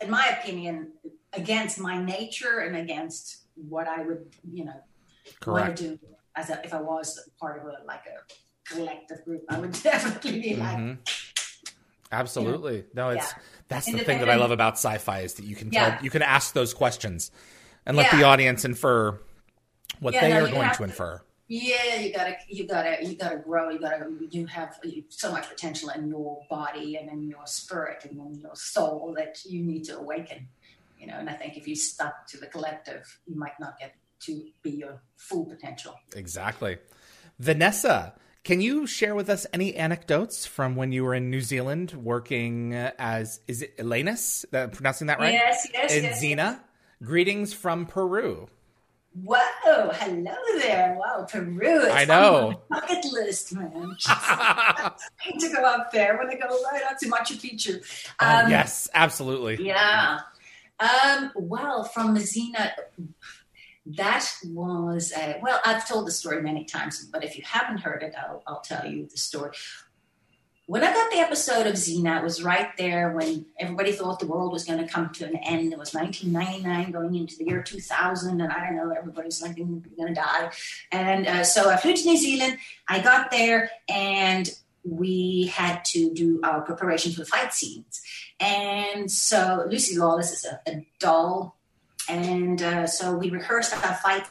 [0.00, 0.92] in my opinion,
[1.32, 4.80] against my nature and against what I would, you know,
[5.40, 5.66] Correct.
[5.68, 5.98] want to do
[6.36, 8.16] as a, if I was part of a like a
[8.68, 9.44] collective group.
[9.48, 10.76] I would definitely be like.
[10.76, 11.00] Mm-hmm.
[12.12, 12.76] Absolutely.
[12.76, 13.38] You know, no, it's yeah.
[13.68, 16.02] that's the thing that I love about sci-fi is that you can tell, yeah.
[16.02, 17.30] you can ask those questions
[17.86, 18.18] and let yeah.
[18.18, 19.20] the audience infer
[20.00, 21.20] what they no, are going to, to infer.
[21.46, 23.68] Yeah, you gotta, you gotta, you gotta grow.
[23.68, 28.18] You gotta, you have so much potential in your body and in your spirit and
[28.18, 30.48] in your soul that you need to awaken.
[30.98, 33.94] You know, and I think if you stuck to the collective, you might not get
[34.20, 35.94] to be your full potential.
[36.16, 36.78] Exactly.
[37.38, 38.14] Vanessa,
[38.44, 42.74] can you share with us any anecdotes from when you were in New Zealand working
[42.74, 44.44] as is it Elenus?
[44.52, 45.32] That pronouncing that right?
[45.32, 46.22] Yes, yes, And yes.
[46.22, 46.60] Xena.
[47.02, 48.48] Greetings from Peru.
[49.22, 49.38] Whoa,
[49.92, 50.96] hello there.
[50.98, 51.56] Wow, Peru.
[51.62, 52.62] It's I on know.
[52.68, 53.96] bucket list, man.
[54.06, 54.92] I
[55.30, 57.80] need to go up there when I go right out to Machu Picchu.
[58.20, 59.64] Oh, Um, yes, absolutely.
[59.66, 60.20] Yeah.
[60.80, 62.72] Um, well, from Xena,
[63.86, 68.02] that was, uh, well, I've told the story many times, but if you haven't heard
[68.02, 69.50] it, I'll, I'll tell you the story.
[70.66, 74.26] When I got the episode of Xena, it was right there when everybody thought the
[74.26, 75.74] world was going to come to an end.
[75.74, 79.84] It was 1999 going into the year 2000, and I don't know, everybody's like going
[79.98, 80.50] to die.
[80.90, 82.56] And uh, so I flew to New Zealand.
[82.88, 84.48] I got there, and
[84.84, 88.00] we had to do our preparation for the fight scenes.
[88.40, 91.58] And so Lucy Lawless is a, a doll.
[92.08, 94.26] And uh, so we rehearsed our fight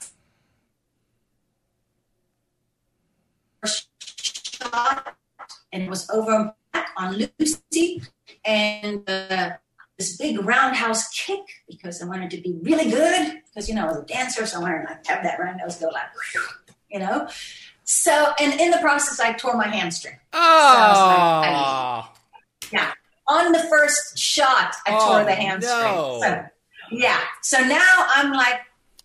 [5.71, 6.53] and it was over
[6.97, 8.01] on Lucy.
[8.45, 9.51] And uh,
[9.97, 13.87] this big roundhouse kick because I wanted to be really good because, you know, I
[13.87, 16.03] was a dancer, so I wanted to have that roundhouse go like,
[16.89, 17.27] you know.
[17.85, 20.17] So, and in the process, I tore my hamstring.
[20.31, 22.09] Oh,
[22.71, 22.91] yeah.
[23.27, 25.81] on the first shot, I Oh, tore the hamstring.
[25.95, 26.19] no.
[26.21, 26.45] So,
[26.93, 27.19] yeah.
[27.41, 27.85] So now
[28.15, 28.59] I'm like,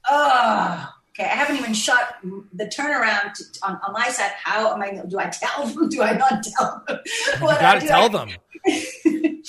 [0.09, 1.25] oh, okay.
[1.25, 2.17] I haven't even shot
[2.53, 4.33] the turnaround to, on, on my side.
[4.43, 5.03] How am I?
[5.07, 5.89] Do I tell them?
[5.95, 6.99] Do I not tell them?
[7.35, 8.29] you gotta tell I- them.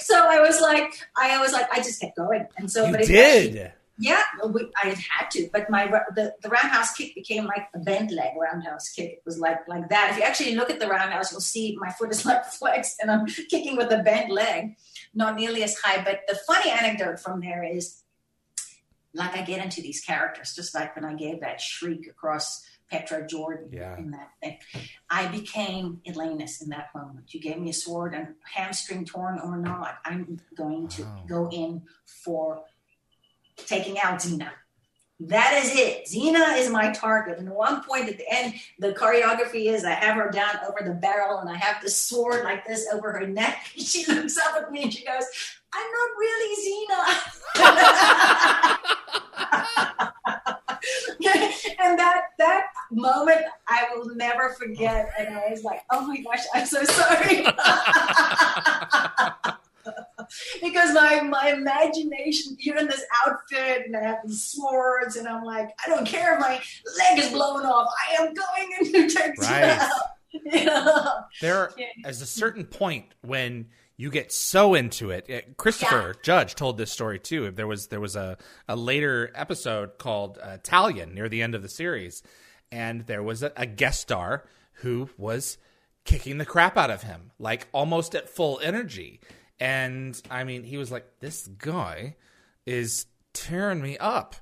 [0.00, 3.00] so I was like, I was like, I just kept going, and so You but
[3.02, 3.72] it did.
[3.98, 7.78] Yeah, we, I had had to, but my the, the roundhouse kick became like a
[7.78, 9.10] bent leg roundhouse kick.
[9.12, 10.10] It was like like that.
[10.12, 13.10] If you actually look at the roundhouse, you'll see my foot is like flexed, and
[13.10, 14.76] I'm kicking with a bent leg,
[15.14, 16.02] not nearly as high.
[16.02, 18.02] But the funny anecdote from there is,
[19.12, 23.26] like I get into these characters, just like when I gave that shriek across Petra
[23.26, 23.96] Jordan Yeah.
[23.96, 24.58] in that thing.
[25.08, 27.32] I became Elenus in that moment.
[27.32, 31.22] You gave me a sword, and hamstring torn or not, I'm going to Wow.
[31.28, 31.82] go in
[32.24, 32.64] for
[33.56, 34.50] taking out Xena.
[35.20, 36.06] That is it.
[36.06, 37.38] Xena is my target.
[37.38, 40.80] And at one point at the end, the choreography is I have her down over
[40.84, 43.58] the barrel and I have the sword like this over her neck.
[43.76, 45.24] She looks up at me and she goes,
[45.72, 47.54] I'm not really Xena.
[51.80, 55.10] and that that moment I will never forget.
[55.18, 57.46] And I was like, oh my gosh, I'm so sorry.
[60.62, 65.44] because my my imagination, you're in this outfit and I have these swords, and I'm
[65.44, 66.60] like, I don't care if my
[66.98, 67.92] leg is blown off.
[68.10, 69.48] I am going into Texas.
[69.48, 69.88] Right.
[70.44, 71.06] yeah.
[71.40, 72.08] There Yeah.
[72.08, 73.66] is a certain point when
[73.96, 75.30] you get so into it.
[75.30, 77.50] Uh, Christopher Judge told this story too.
[77.52, 78.36] There was there was a,
[78.68, 82.22] a later episode called uh, Talion near the end of the series,
[82.72, 84.44] and there was a, a guest star
[84.78, 85.58] who was
[86.04, 89.20] kicking the crap out of him, like almost at full energy.
[89.64, 92.16] And I mean, he was like, "This guy
[92.66, 94.36] is tearing me up,"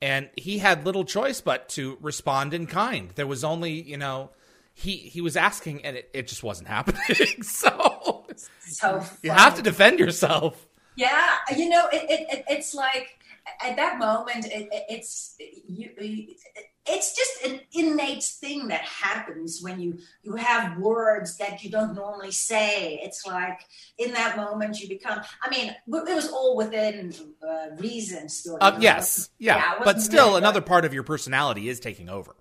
[0.00, 3.10] and he had little choice but to respond in kind.
[3.16, 4.30] There was only, you know,
[4.72, 7.02] he he was asking, and it, it just wasn't happening.
[7.42, 8.26] so
[8.60, 10.68] So you have to defend yourself.
[10.94, 13.18] Yeah, you know, it, it, it, it's like
[13.62, 15.36] at that moment, it, it, it's
[15.66, 15.90] you,
[16.86, 21.94] it's just an innate thing that happens when you you have words that you don't
[21.94, 23.00] normally say.
[23.02, 23.60] It's like
[23.98, 25.20] in that moment you become.
[25.42, 27.12] I mean, it was all within
[27.46, 28.28] uh, reason.
[28.28, 32.08] Still, Uh, yes, yeah, Yeah, but still, really- another part of your personality is taking
[32.08, 32.34] over.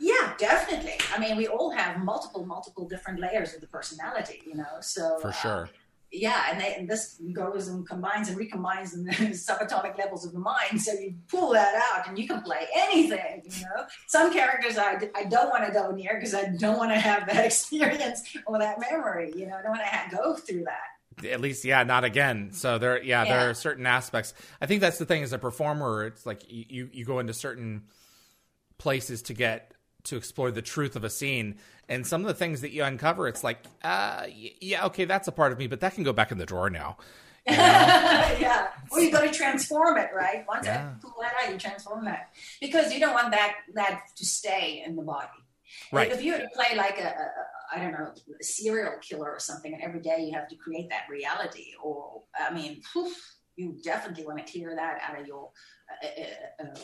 [0.00, 0.94] Yeah, definitely.
[1.12, 4.76] I mean, we all have multiple, multiple different layers of the personality, you know.
[4.80, 5.68] So For sure.
[6.10, 10.32] Yeah, and, they, and this goes and combines and recombines in the subatomic levels of
[10.32, 10.80] the mind.
[10.80, 13.42] So you pull that out, and you can play anything.
[13.44, 16.92] You know, some characters I, I don't want to go near because I don't want
[16.92, 19.32] to have that experience or that memory.
[19.36, 21.28] You know, I don't want to ha- go through that.
[21.28, 22.50] At least, yeah, not again.
[22.52, 24.34] So there, yeah, there are certain aspects.
[24.60, 26.06] I think that's the thing as a performer.
[26.06, 27.82] It's like you, you go into certain
[28.78, 31.56] places to get to explore the truth of a scene,
[31.88, 34.26] and some of the things that you uncover, it's like, uh,
[34.60, 36.70] yeah, okay, that's a part of me, but that can go back in the drawer
[36.70, 36.96] now.
[37.48, 37.62] You know?
[37.62, 38.66] yeah.
[38.90, 40.44] Well, you got to transform it, right?
[40.46, 40.92] Once Yeah.
[40.94, 42.28] I pull that out, you transform that
[42.60, 45.28] because you don't want that that to stay in the body.
[45.90, 46.10] Right.
[46.10, 49.30] Like if you were to play like a, a, I don't know, a serial killer
[49.30, 53.10] or something, and every day you have to create that reality, or I mean, phew,
[53.56, 55.50] you definitely want to clear that out of your
[56.02, 56.78] uh, uh, uh,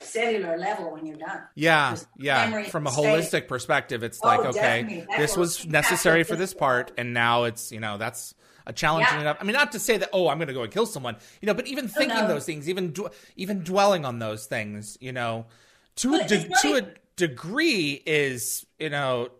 [0.00, 1.42] cellular level when you're done.
[1.54, 2.62] Yeah, yeah.
[2.64, 7.14] From a holistic perspective, it's Oh, like, okay, this was- necessary for this part, and
[7.14, 8.34] now it's, you know, that's
[8.66, 9.20] a challenging Yeah.
[9.22, 9.36] enough.
[9.40, 11.46] I mean, not to say that oh, I'm going to go and kill someone, you
[11.46, 12.28] know, but even thinking no.
[12.28, 15.46] those things, even dw- even dwelling on those things, you know,
[15.96, 16.82] to a de- to a
[17.16, 19.30] degree is you know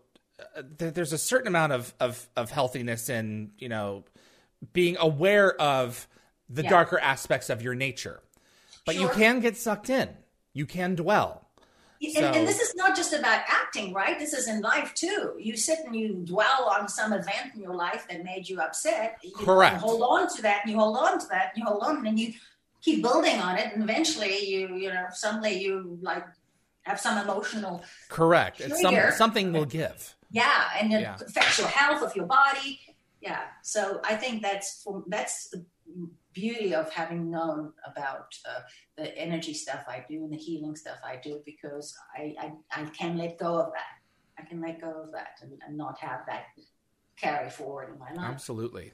[0.57, 4.05] uh, there, there's a certain amount of, of of healthiness in you know
[4.73, 6.09] being aware of
[6.49, 6.71] the Yeah.
[6.71, 8.23] darker aspects of your nature
[8.87, 10.09] but you can get sucked in
[10.57, 11.43] you can dwell
[12.03, 14.19] And, So- and this is not just about acting, right?
[14.19, 15.35] This is in life too.
[15.39, 19.17] You sit and you dwell on some event in your life that made you upset.
[19.23, 19.77] You Correct.
[19.81, 22.21] Hold on to that, and you hold on to that, and you hold on, and
[22.21, 22.35] you
[22.83, 26.27] keep building on it, and eventually, you you know, suddenly you like
[26.83, 31.17] have some emotional, correct it's some, something will give yeah, and it Yeah.
[31.29, 32.71] affects your health of your body.
[33.23, 33.43] Yeah.
[33.63, 35.55] So I think that's for, that's
[36.41, 38.61] beauty of having known about uh,
[38.99, 42.85] the energy stuff I do and the healing stuff I do because I, I, I
[42.99, 43.95] can let go of that.
[44.39, 46.45] I can let go of that and, and not have that
[47.17, 48.31] carry forward in my life.
[48.35, 48.93] absolutely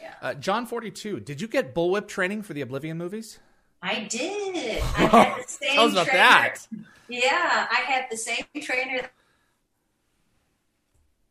[0.00, 0.12] Yeah.
[0.20, 3.38] uh, john 42 did you get bullwhip training for the oblivion movies
[3.84, 4.80] I did.
[4.82, 4.86] I
[5.16, 6.18] had the same tell us about trainer.
[6.20, 6.66] that
[7.08, 9.10] Yeah, I had the same trainer.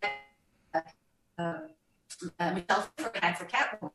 [0.04, 0.82] Uh,
[1.38, 3.92] uh, Michelle Pfeiffer had for Catwoman.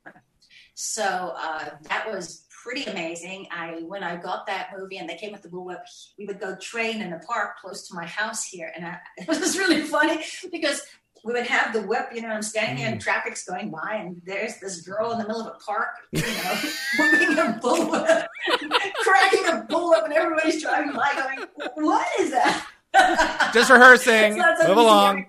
[0.76, 3.48] So uh, that was pretty amazing.
[3.50, 5.78] I when I got that movie and they came with the bullwhip,
[6.18, 9.26] we would go train in a park close to my house here, and I, it
[9.26, 10.22] was really funny
[10.52, 10.82] because
[11.24, 12.08] we would have the whip.
[12.14, 15.26] You know, I'm standing here and traffic's going by, and there's this girl in the
[15.26, 16.58] middle of a park, you know,
[16.98, 18.26] whipping a bullwhip,
[19.02, 21.48] cracking a bullwhip, and everybody's driving by, going,
[21.86, 22.66] "What is that?"
[23.52, 25.26] just rehearsing so move along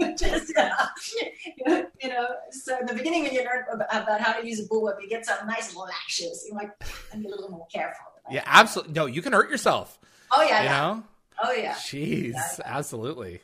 [0.16, 0.86] Just, uh,
[2.00, 4.68] you know, so in the beginning when you learn about, about how to use a
[4.68, 6.44] bullwhip, you get some nice little lashes.
[6.48, 6.70] You're like,
[7.12, 8.06] I'm a little more careful.
[8.30, 9.98] yeah absolutely no you can hurt yourself
[10.32, 10.58] Oh yeah.
[10.62, 10.80] you yeah.
[10.80, 11.02] know
[11.42, 11.72] Oh yeah.
[11.74, 12.34] Jeez,
[12.64, 13.40] absolutely.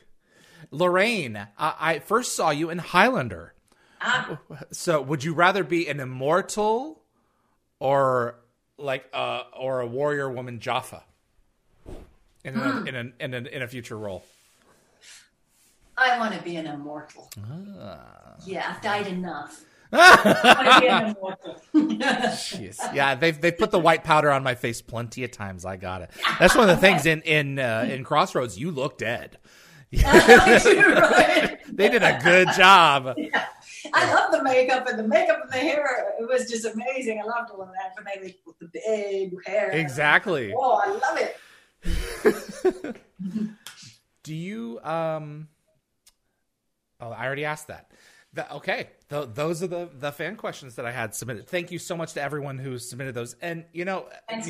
[0.69, 3.53] Lorraine, I, I first saw you in Highlander.
[4.01, 4.37] Ah,
[4.71, 7.01] So, would you rather be an immortal
[7.79, 8.35] or
[8.77, 11.03] like uh or a warrior woman Jaffa
[12.43, 14.23] in a, in, a, in a in a future role?
[15.97, 17.29] I want to be an immortal.
[17.79, 18.35] Ah.
[18.45, 19.63] Yeah, I've died enough.
[19.91, 21.61] I want to be an immortal.
[21.73, 22.77] Jeez.
[22.93, 25.65] Yeah, they've they put the white powder on my face plenty of times.
[25.65, 26.11] I got it.
[26.39, 28.59] That's one of the things in in uh, in Crossroads.
[28.59, 29.37] You look dead.
[30.03, 31.53] right.
[31.77, 33.15] They did a good job.
[33.93, 36.15] I love the makeup and the makeup and the hair.
[36.19, 37.21] It was just amazing.
[37.21, 37.93] I loved all of that.
[37.95, 39.69] But they with the big hair.
[39.71, 40.53] Exactly.
[40.57, 41.19] Oh, I love
[42.83, 42.95] it.
[44.23, 45.49] Do you um
[46.99, 47.91] Oh, I already asked that.
[48.33, 51.47] That- okay, Th- those are the the fan questions that I had submitted.
[51.47, 53.35] Thank you so much to everyone who submitted those.
[53.41, 54.47] And you know, Thanks,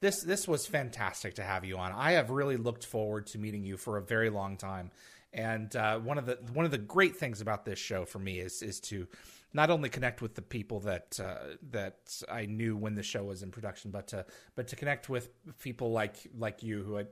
[0.00, 1.92] this this was fantastic to have you on.
[1.92, 4.90] I have really looked forward to meeting you for a very long time.
[5.32, 8.38] And uh, one of the one of the great things about this show for me
[8.40, 9.06] is is to
[9.52, 13.42] not only connect with the people that uh, that I knew when the show was
[13.42, 17.04] in production, but to but to connect with people like like you who I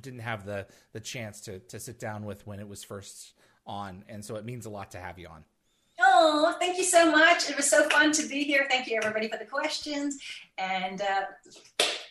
[0.00, 3.34] didn't have the the chance to to sit down with when it was first
[3.70, 5.44] on, and so it means a lot to have you on.
[6.02, 7.48] Oh, thank you so much.
[7.50, 8.66] It was so fun to be here.
[8.68, 10.18] Thank you, everybody, for the questions.
[10.58, 11.22] And uh,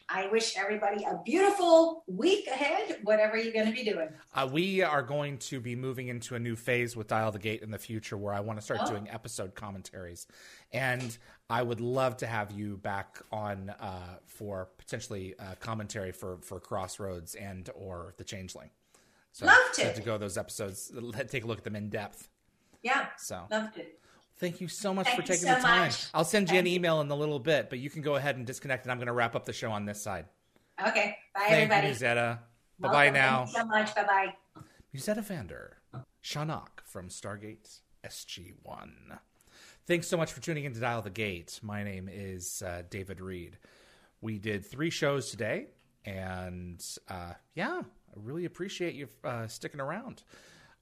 [0.08, 4.10] I wish everybody a beautiful week ahead, whatever you're going to be doing.
[4.34, 7.62] Uh, we are going to be moving into a new phase with Dial the Gate
[7.64, 8.90] in the future where I want to start Oh.
[8.90, 10.28] doing episode commentaries.
[10.72, 11.18] And
[11.50, 16.60] I would love to have you back on uh, for potentially uh, commentary for, for
[16.60, 18.70] Crossroads and or The Changeling.
[19.32, 19.82] So Love to.
[19.84, 20.92] get to go those episodes,
[21.30, 22.28] take a look at them in depth.
[22.82, 24.00] Yeah, So loved it.
[24.38, 25.82] thank you so much Thank for taking so the time.
[25.88, 26.06] much.
[26.14, 26.76] I'll send you an Thank you.
[26.76, 29.08] email in a little bit, but you can go ahead and disconnect, and I'm going
[29.08, 30.26] to wrap up the show on this side.
[30.86, 31.18] Okay.
[31.36, 31.88] Bye, Thank everybody.
[31.90, 32.40] you, Musetta.
[32.80, 33.46] Bye bye now.
[33.46, 33.96] Thank you so much.
[33.96, 34.62] Bye bye.
[34.96, 35.78] Musetta Vander,
[36.24, 39.20] Shan'auc from Stargate SG1.
[39.86, 41.60] Thanks so much for tuning in to Dial the Gate.
[41.62, 43.58] My name is uh, David Read.
[44.22, 45.68] We did three shows today,
[46.06, 47.82] and uh, yeah,
[48.16, 50.24] I really appreciate you uh, sticking around.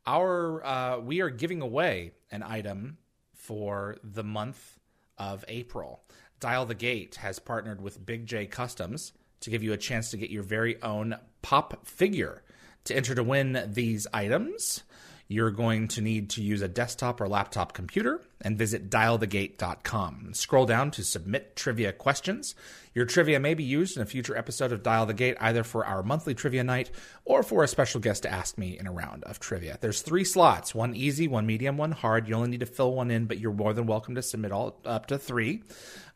[0.06, 2.98] Our uh, we are giving away an item
[3.34, 4.80] for the month
[5.18, 6.04] of April.
[6.40, 10.18] Dial the Gate has partnered with Big J Customs to give you a chance to
[10.18, 12.44] get your very own pop figure.
[12.86, 14.84] To enter to win these items,
[15.28, 20.34] you're going to need to use a desktop or laptop computer and visit dialthegate.com.
[20.34, 22.56] Scroll down to submit trivia questions.
[22.94, 25.86] Your trivia may be used in a future episode of Dial the Gate, either for
[25.86, 26.90] our monthly trivia night
[27.26, 29.78] or for a special guest to ask me in a round of trivia.
[29.80, 32.28] There's three slots one easy, one medium, one hard.
[32.28, 34.80] You only need to fill one in, but you're more than welcome to submit all
[34.84, 35.62] up to three.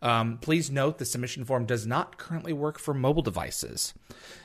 [0.01, 3.93] Um, please note the submission form does not currently work for mobile devices,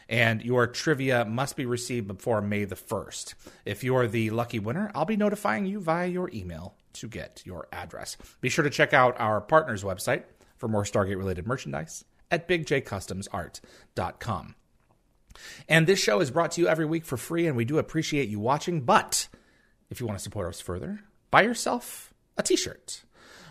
[0.06, 3.32] and your trivia must be received before May the 1st.
[3.64, 7.68] If you're the lucky winner, I'll be notifying you via your email to get your
[7.72, 8.16] address.
[8.40, 10.24] Be sure to check out our partner's website
[10.56, 14.54] for more Stargate related merchandise at bigjcustomsart.com.
[15.68, 18.28] And this show is brought to you every week for free, and we do appreciate
[18.28, 18.82] you watching.
[18.82, 19.28] But
[19.90, 23.04] if you want to support us further, buy yourself a t shirt.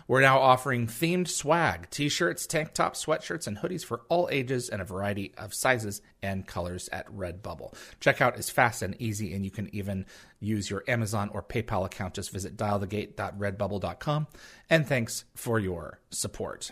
[0.08, 4.68] We're now offering themed swag t shirts, tank tops, sweatshirts, and hoodies for all ages
[4.68, 7.74] and a variety of sizes and colors at Redbubble.
[8.00, 10.06] Checkout is fast and easy, and you can even
[10.38, 12.14] use your Amazon or PayPal account.
[12.14, 14.26] Just visit dialthegate.redbubble.com.
[14.70, 16.70] And thanks for your support.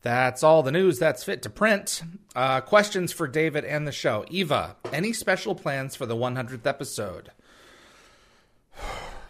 [0.00, 2.02] That's all the news that's fit to print.
[2.34, 4.24] Uh, questions for David and the show.
[4.30, 7.32] Eva, any special plans for the 100th episode?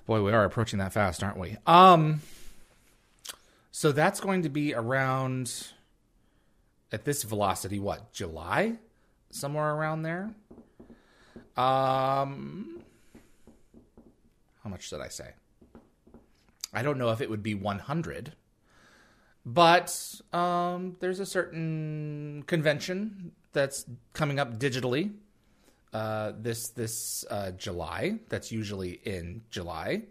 [0.07, 1.57] Boy, we are approaching that fast, aren't we?
[1.67, 2.21] Um,
[3.79, 5.69] so that's going to be around
[6.91, 8.77] at this velocity, what, July?
[9.31, 10.35] Somewhere around there.
[11.57, 12.83] Um
[14.65, 15.31] how much did I say?
[16.75, 18.33] I don't know if it would be 100,
[19.47, 25.13] but um, there's a certain convention that's coming up digitally
[25.93, 28.19] uh, this this uh, July.
[28.29, 30.03] That's usually in July.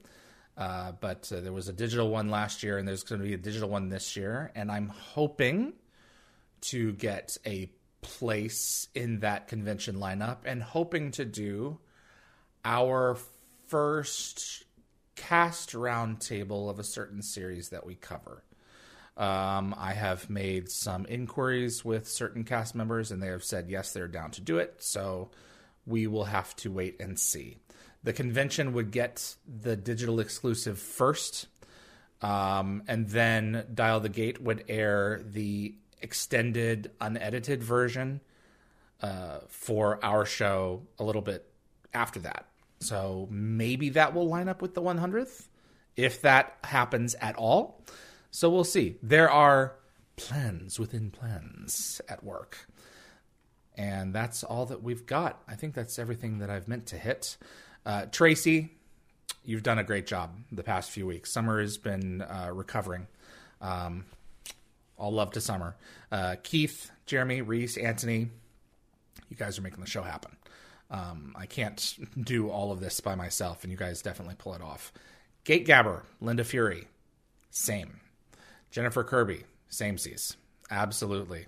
[0.57, 3.35] Uh, but uh, there was a digital one last year, and there's going to be
[3.35, 4.51] a digital one this year.
[4.55, 5.73] And I'm hoping
[6.61, 7.69] to get a
[8.01, 11.77] place in that convention lineup and hoping to do
[12.65, 13.17] our
[13.67, 14.63] first
[15.15, 18.43] cast roundtable of a certain series that we cover.
[19.15, 23.91] Um, I have made some inquiries with certain cast members, and they have said yes,
[23.91, 24.75] they're down to do it.
[24.79, 25.31] So
[25.85, 27.57] we will have to wait and see.
[28.07, 31.47] The convention would get the digital exclusive first,
[32.21, 38.21] um, and then Dial the Gate would air the extended, unedited version
[39.01, 41.51] uh, for our show a little bit
[41.93, 42.45] after that.
[42.79, 45.47] So maybe that will line up with the 100th
[45.97, 47.83] if that happens at all.
[48.31, 48.95] So we'll see.
[49.03, 49.75] There are
[50.15, 52.69] plans within plans at work.
[53.75, 55.41] And that's all that we've got.
[55.45, 57.35] I think that's everything that I've meant to hit.
[57.87, 58.69] Uh, Tracy,
[59.45, 61.31] you've done a great job the past few weeks.
[61.31, 63.07] Summer has been uh, recovering.
[63.61, 64.03] Um,
[64.97, 65.73] all love to Summer.
[66.11, 68.27] Uh, Keith, Jeremy, Reese, Anthony,
[69.29, 70.35] you guys are making the show happen.
[70.91, 74.61] Um, I can't do all of this by myself, and you guys definitely pull it
[74.61, 74.91] off.
[75.45, 76.89] Gate Gabber, Linda Fury,
[77.51, 78.01] same.
[78.69, 80.35] Jennifer Kirby, same seas.
[80.69, 81.45] Absolutely.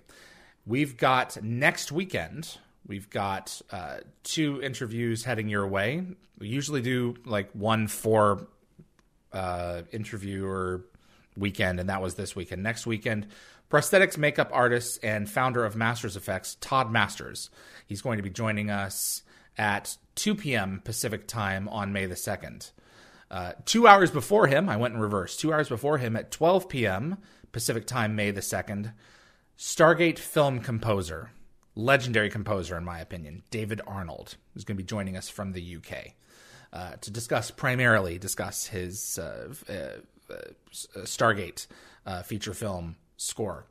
[0.64, 2.56] We've got next weekend,
[2.90, 6.04] we've got uh, two interviews heading your way.
[6.40, 8.48] We usually do like one for
[9.32, 10.84] uh, interview or
[11.36, 12.64] weekend, and that was this weekend.
[12.64, 13.28] Next weekend,
[13.70, 17.48] prosthetics makeup artist and founder of Masters Effects, Todd Masters.
[17.86, 19.22] He's going to be joining us
[19.56, 20.82] at 2 p.m.
[20.84, 22.72] Pacific time on May the 2nd.
[23.30, 25.36] Uh, two hours before him, I went in reverse.
[25.36, 27.18] Two hours before him at 12 p.m.
[27.52, 28.92] Pacific time, May the 2nd,
[29.56, 31.30] Stargate film composer,
[31.74, 35.76] legendary composer, in my opinion, David Arnold, is going to be joining us from the
[35.76, 36.14] UK
[36.72, 40.36] uh, to discuss, primarily, discuss his uh, uh, uh
[41.04, 41.66] Stargate
[42.06, 43.66] uh, feature film score.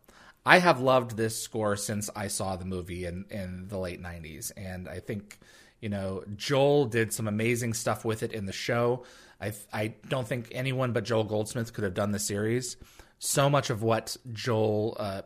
[0.46, 4.52] I have loved this score since I saw the movie in, in the late 90s,
[4.58, 5.40] and I think
[5.82, 9.04] you know, Joel did some amazing stuff with it in the show.
[9.42, 12.78] I I don't think anyone but Joel Goldsmith could have done the series.
[13.20, 15.22] So much of what Joel uh,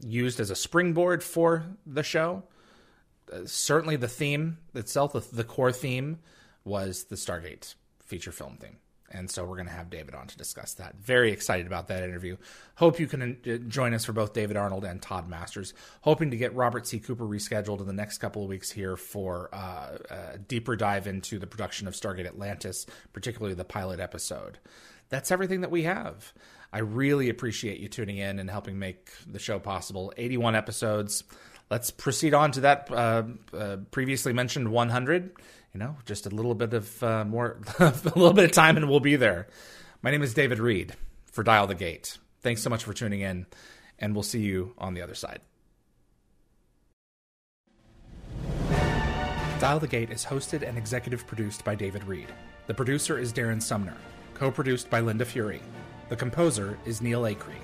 [0.00, 2.42] used as a springboard for the show,
[3.32, 6.18] uh, certainly the theme itself, the, the core theme,
[6.64, 7.74] was the Stargate
[8.04, 8.76] feature film theme.
[9.10, 10.96] And so we're going to have David on to discuss that.
[10.96, 12.36] Very excited about that interview.
[12.74, 15.74] Hope you can uh, join us for both David Arnold and Todd Masters.
[16.00, 16.98] Hoping to get Robert C.
[16.98, 21.38] Cooper rescheduled in the next couple of weeks here for uh, a deeper dive into
[21.38, 24.58] the production of Stargate Atlantis, particularly the pilot episode.
[25.08, 26.32] That's everything that we have.
[26.72, 30.12] I really appreciate you tuning in and helping make the show possible.
[30.16, 31.24] 81 episodes.
[31.70, 33.24] Let's proceed on to that uh,
[33.56, 35.32] uh, previously mentioned 100
[35.76, 38.88] you know, just a little bit of uh, more, a little bit of time and
[38.88, 39.46] we'll be there.
[40.00, 40.94] My name is David Read
[41.26, 42.16] for Dial the Gate.
[42.40, 43.44] Thanks so much for tuning in,
[43.98, 45.40] and we'll see you on the other side.
[49.60, 52.32] Dial the Gate is hosted and executive produced by David Read.
[52.68, 53.96] The producer is Darren Sumner,
[54.32, 55.60] co produced by Linda Fury.
[56.08, 57.58] The composer is Neil Acree.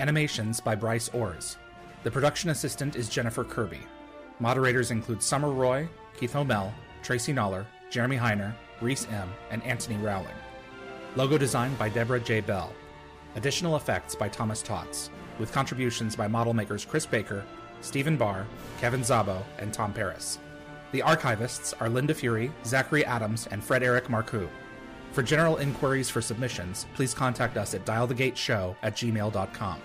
[0.00, 1.58] Animations by Bryce Orrs.
[2.02, 3.78] The production assistant is Jennifer Kirby.
[4.40, 5.88] Moderators include Summer Roy,
[6.18, 6.74] Keith O'Mell,
[7.04, 10.34] Tracy Noller, Jeremy Heiner, Reese M., and Anthony Rowling.
[11.14, 12.40] Logo design by Deborah J.
[12.40, 12.72] Bell.
[13.36, 17.44] Additional effects by Thomas Tots, with contributions by model makers Chris Baker,
[17.80, 18.44] Stephen Barr,
[18.80, 20.40] Kevin Zabo, and Tom Paris.
[20.90, 24.48] The archivists are Linda Fury, Zachary Adams, and Frederic Marcoux.
[25.14, 29.80] For general inquiries for submissions, please contact us at dialthegateshow at gmail.com.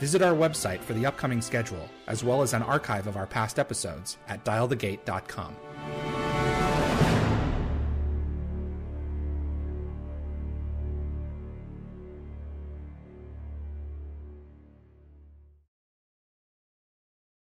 [0.00, 3.60] Visit our website for the upcoming schedule, as well as an archive of our past
[3.60, 6.25] episodes at dialthegate.com.